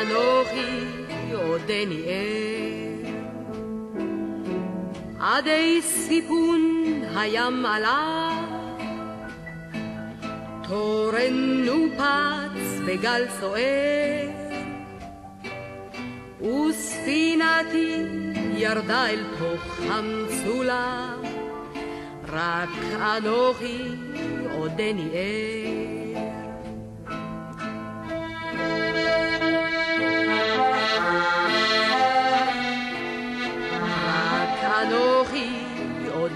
אנוכי 0.00 1.03
ער. 1.70 3.10
עדי 5.20 5.82
סיפון 5.82 6.84
הים 7.16 7.66
עלה, 7.66 8.30
תורן 10.68 11.64
נופץ 11.64 12.80
בגל 12.86 13.24
סוער, 13.40 14.28
וספינתי 16.40 18.02
ירדה 18.56 19.06
אל 19.10 19.24
תוך 19.38 19.80
המצולה, 19.80 21.14
רק 22.28 22.70
אנוכי 23.00 23.78
עודני 24.52 25.08
ער. 25.12 25.83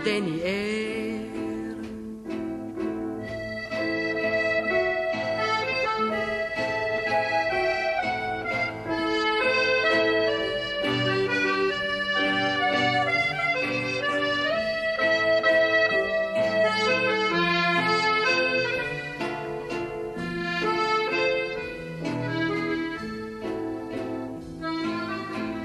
עודני 0.09 0.41
ער. 0.43 0.89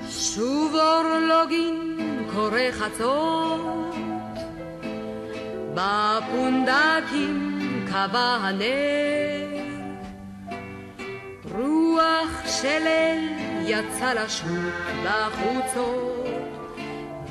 שוב 0.09 0.75
אורלוגין 0.75 1.97
קורא 2.33 2.71
חצות, 2.71 3.53
בפונדקים 6.74 7.86
קבע 7.88 8.38
הנר, 8.41 9.63
רוח 11.51 12.47
של 12.47 12.88
אל 12.88 13.17
יצא 13.65 14.13
לשוט 14.13 14.74
בחוצות, 15.05 16.26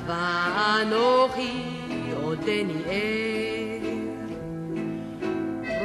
ואנוכי 0.05 1.63
עודני 2.23 2.83
ער. 2.85 3.83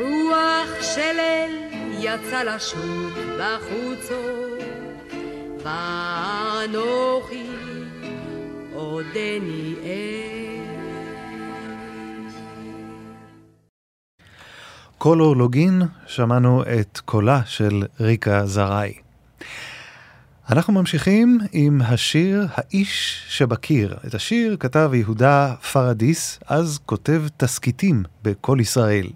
רוח 0.01 0.83
של 0.83 1.19
אל 1.19 1.51
יצא 1.99 2.43
לשוט 2.43 3.13
בחוצות, 3.39 4.59
ואנוכי 5.65 7.47
עודני 8.75 9.75
ער. 9.83 10.48
כל 14.99 15.21
אורלוגין 15.21 15.83
שמענו 16.07 16.63
את 16.63 17.01
קולה 17.05 17.41
של 17.45 17.83
ריקה 18.01 18.47
זרעי. 18.47 18.93
אנחנו 20.51 20.73
ממשיכים 20.73 21.39
עם 21.53 21.81
השיר 21.85 22.47
"האיש 22.55 23.25
שבקיר". 23.29 23.97
את 24.07 24.15
השיר 24.15 24.57
כתב 24.61 24.91
יהודה 24.95 25.55
פרדיס, 25.73 26.39
אז 26.47 26.79
כותב 26.87 27.23
תסכיתים 27.37 28.03
ב"קול 28.23 28.61
ישראל". 28.61 29.07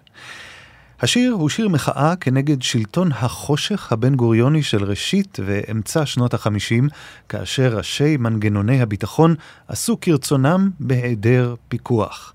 השיר 1.00 1.32
הוא 1.32 1.48
שיר 1.48 1.68
מחאה 1.68 2.16
כנגד 2.16 2.62
שלטון 2.62 3.12
החושך 3.12 3.92
הבן 3.92 4.14
גוריוני 4.14 4.62
של 4.62 4.84
ראשית 4.84 5.38
ואמצע 5.44 6.06
שנות 6.06 6.34
החמישים, 6.34 6.88
כאשר 7.28 7.76
ראשי 7.76 8.16
מנגנוני 8.16 8.82
הביטחון 8.82 9.34
עשו 9.68 9.98
כרצונם 10.00 10.70
בהיעדר 10.80 11.54
פיקוח. 11.68 12.34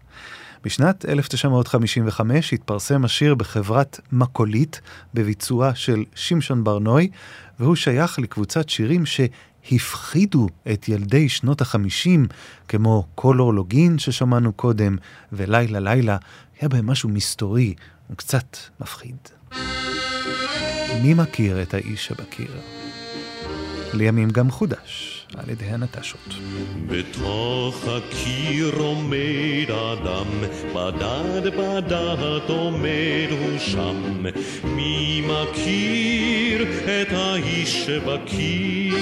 בשנת 0.68 1.06
1955 1.06 2.54
התפרסם 2.54 3.06
השיר 3.06 3.36
בחברת 3.36 4.00
מקולית 4.12 4.82
בביצועה 5.14 5.76
של 5.76 6.04
שמשון 6.16 6.64
ברנוי, 6.64 7.10
והוא 7.60 7.76
שייך 7.76 8.20
לקבוצת 8.20 8.70
שירים 8.70 9.04
שהפחידו 9.06 10.48
את 10.74 10.90
ילדי 10.90 11.30
שנות 11.30 11.62
החמישים, 11.62 12.28
כמו 12.68 13.08
כל 13.16 13.40
אורלוגין 13.40 14.00
ששמענו 14.00 14.54
קודם, 14.54 14.98
ולילה 15.32 15.80
לילה, 15.80 16.18
היה 16.60 16.70
בהם 16.70 16.88
משהו 16.88 17.10
מסתורי 17.10 17.74
וקצת 18.10 18.58
מפחיד. 18.80 19.18
מי 21.02 21.14
מכיר 21.14 21.62
את 21.62 21.74
האיש 21.74 22.06
שבקיר? 22.06 22.77
לימים 23.94 24.30
גם 24.30 24.52
חודש. 24.52 25.18
על 25.36 25.50
ידי 25.50 25.66
הנטשות. 25.66 26.34
בתוך 26.88 27.86
הקיר 27.88 28.76
עומד 28.78 29.70
אדם, 29.70 30.28
בדד 30.76 31.56
בדד 31.58 32.50
עומד 32.50 33.28
הוא 33.30 33.60
שם. 33.60 34.24
מי 34.64 35.22
מכיר 35.22 36.64
את 36.86 37.12
האיש 37.12 37.86
שבקיר? 37.86 38.98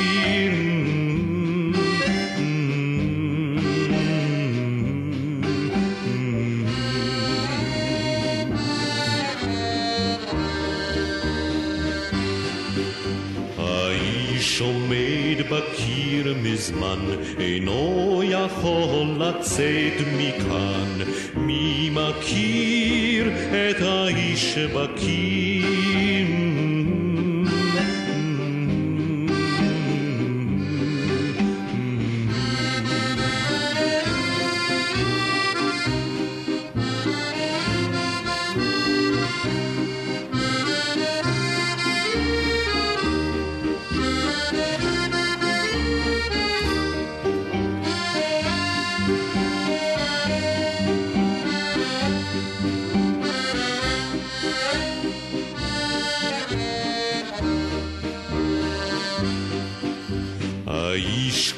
בקיר 15.49 16.35
מזמן, 16.41 16.99
אינו 17.39 18.21
יכול 18.25 19.07
לצאת 19.19 20.07
מכאן. 20.17 21.01
מי 21.35 21.89
מכיר 21.91 23.31
את 23.51 23.81
האיש 23.81 24.53
שבקיר? 24.53 26.34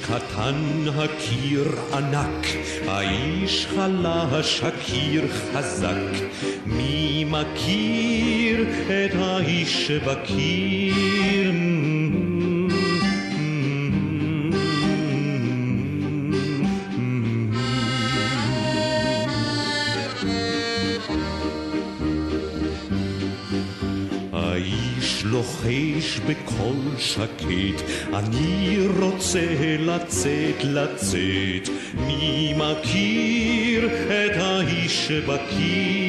קטן 0.02 0.86
הקיר 0.96 1.76
ענק, 1.94 2.48
האיש 2.88 3.68
חלש 3.68 4.62
הקיר 4.64 5.24
חזק. 5.28 6.26
מי 6.66 7.26
מכיר 7.28 8.66
את 8.88 9.16
האיש 9.16 9.88
שבקיר? 9.88 11.37
לוחש 25.38 26.20
בקול 26.20 26.98
שקט, 26.98 27.84
אני 28.14 28.78
רוצה 29.00 29.78
לצאת, 29.80 30.64
לצאת. 30.64 31.70
מי 32.08 32.54
מכיר 32.58 33.86
את 34.08 34.32
האיש 34.36 35.08
שבקיר? 35.08 36.07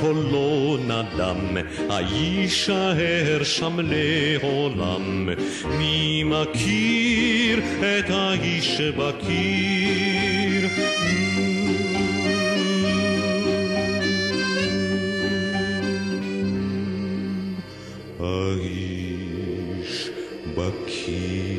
קולו 0.00 0.76
נדם, 0.80 1.56
הישאר 1.88 3.42
שם 3.42 3.78
לעולם. 3.82 5.28
מי 5.78 6.22
מכיר 6.24 7.58
את 7.58 8.10
האיש 8.10 8.76
שבקיר? 8.76 10.68
האיש 18.20 20.10
בקיר. 20.56 21.56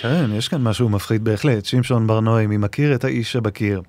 כן, 0.00 0.30
יש 0.34 0.48
כאן 0.48 0.62
משהו 0.62 0.88
מפחיד 0.88 1.24
בהחלט. 1.24 1.64
שמשון 1.64 2.06
ברנועי, 2.06 2.46
מי 2.46 2.56
מכיר 2.56 2.94
את 2.94 3.04
האיש 3.04 3.32
שבקיר. 3.32 3.82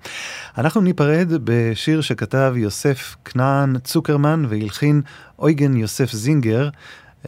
אנחנו 0.59 0.81
ניפרד 0.81 1.27
בשיר 1.43 2.01
שכתב 2.01 2.53
יוסף 2.55 3.15
כנען 3.25 3.79
צוקרמן 3.79 4.45
והלחין 4.49 5.01
אויגן 5.39 5.77
יוסף 5.77 6.11
זינגר 6.11 6.69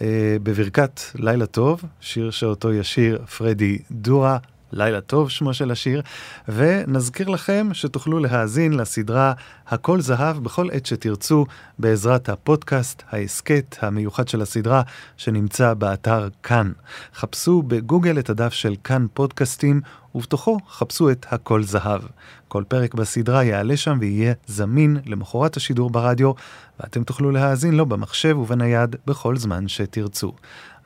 אה, 0.01 0.37
בברכת 0.43 1.01
לילה 1.15 1.45
טוב, 1.45 1.83
שיר 2.01 2.31
שאותו 2.31 2.73
ישיר 2.73 3.25
פרדי 3.37 3.77
דורה. 3.91 4.37
לילה 4.73 5.01
טוב 5.01 5.29
שמו 5.29 5.53
של 5.53 5.71
השיר, 5.71 6.01
ונזכיר 6.47 7.27
לכם 7.29 7.69
שתוכלו 7.73 8.19
להאזין 8.19 8.73
לסדרה 8.73 9.33
הכל 9.67 10.01
זהב 10.01 10.37
בכל 10.37 10.67
עת 10.71 10.85
שתרצו 10.85 11.45
בעזרת 11.79 12.29
הפודקאסט, 12.29 13.03
ההסכת 13.11 13.75
המיוחד 13.81 14.27
של 14.27 14.41
הסדרה 14.41 14.81
שנמצא 15.17 15.73
באתר 15.73 16.27
כאן. 16.43 16.71
חפשו 17.15 17.61
בגוגל 17.61 18.19
את 18.19 18.29
הדף 18.29 18.53
של 18.53 18.75
כאן 18.83 19.05
פודקאסטים 19.13 19.81
ובתוכו 20.15 20.57
חפשו 20.69 21.11
את 21.11 21.25
הכל 21.29 21.63
זהב. 21.63 22.01
כל 22.47 22.63
פרק 22.67 22.93
בסדרה 22.93 23.43
יעלה 23.43 23.77
שם 23.77 23.97
ויהיה 24.01 24.33
זמין 24.47 24.97
למחרת 25.05 25.57
השידור 25.57 25.89
ברדיו, 25.89 26.31
ואתם 26.79 27.03
תוכלו 27.03 27.31
להאזין 27.31 27.73
לו 27.73 27.85
במחשב 27.85 28.37
ובנייד 28.37 28.95
בכל 29.07 29.37
זמן 29.37 29.67
שתרצו. 29.67 30.33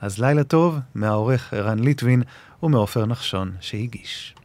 אז 0.01 0.19
לילה 0.19 0.43
טוב 0.43 0.79
מהעורך 0.95 1.53
ערן 1.53 1.79
ליטבין 1.79 2.23
ומעופר 2.65 3.05
נחשון 3.05 3.51
שהגיש. 3.61 4.35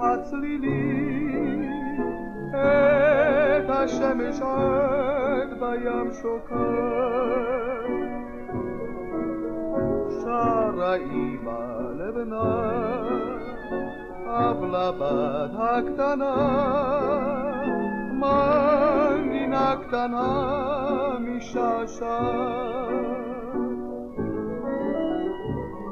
הצלילים 0.00 1.62
את 2.50 3.07
השמש 3.82 4.40
עד 4.40 5.60
בים 5.60 6.12
שוקעת 6.22 7.48
שרה 10.22 10.94
אימא 10.94 11.78
לבנה 11.94 12.98
אב 14.26 14.64
לבת 14.64 15.50
הקטנה. 15.58 16.34
מנגינה 18.12 19.74
קטנה 19.82 20.28
משעשע. 21.20 22.18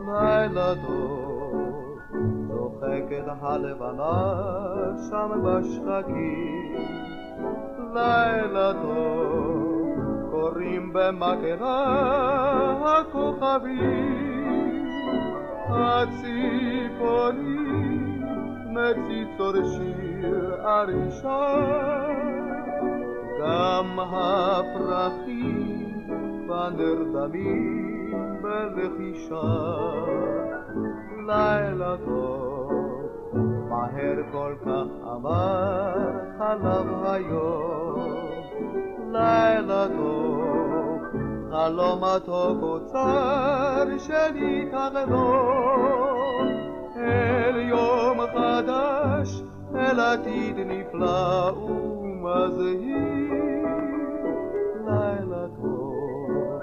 לילה 0.06 0.74
טוב 0.86 1.98
צוחקת 2.48 3.26
הלבנה 3.40 4.32
שם 5.10 5.30
בשחקים 5.44 6.76
לילה 7.94 8.72
טוב, 8.82 9.96
קוראים 10.30 10.92
במקהלה 10.92 11.84
הכוכבים, 12.98 14.86
הציפורים 15.68 17.16
מציצות 18.66 19.54
שיר 19.54 20.54
ערישה 20.66 21.46
גם 23.40 23.98
הפרחים 24.00 25.56
בנרדמים 26.48 28.14
בלחישה. 28.42 29.76
לילה 31.26 31.96
טוב 32.04 32.55
מהר 33.68 34.16
כל 34.32 34.54
כך 34.64 35.06
עבר 35.06 35.94
חלב 36.38 37.04
היום 37.04 38.00
לילה 39.12 39.86
טוב 39.96 41.02
חלום 41.50 42.04
מתוק 42.04 42.62
אוצר 42.62 43.98
שלי 43.98 44.70
תחלום 44.70 46.46
אל 46.96 47.56
יום 47.56 48.18
חדש 48.20 49.42
אל 49.74 50.00
עתיד 50.00 50.56
נפלא 50.58 51.52
ומזהיר. 51.52 53.06
לילה 54.86 55.46
טוב 55.60 56.60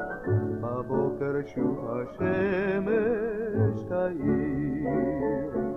בבוקר 0.62 1.34
שוב 1.46 1.90
השמש 1.92 3.84
תאיר 3.90 5.73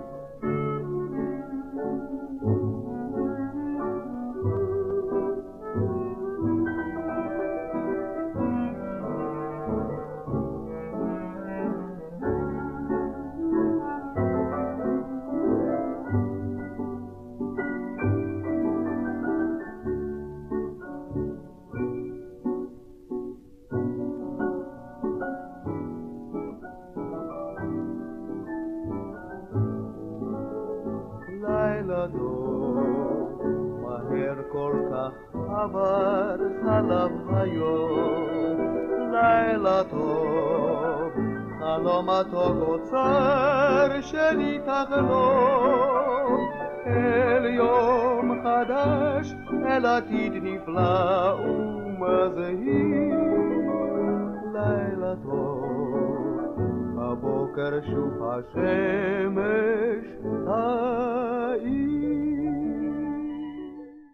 עבר 35.57 36.35
חלב 36.63 37.11
היום, 37.29 38.57
לילה 39.11 39.83
טוב, 39.83 41.11
חלום 41.59 42.09
מתוק 42.09 42.57
אוצר 42.67 44.01
שלי 44.01 44.59
תחלום, 44.65 46.49
אל 46.87 47.45
יום 47.45 48.41
חדש, 48.43 49.33
אל 49.65 49.85
עתיד 49.85 50.33
נפלא 50.43 51.33
ומזהיר, 51.33 53.15
לילה 54.53 55.13
טוב, 55.23 56.39
בבוקר 56.95 57.79
שוב 57.81 58.23
השמש 58.23 60.05
תאיר. 60.45 62.36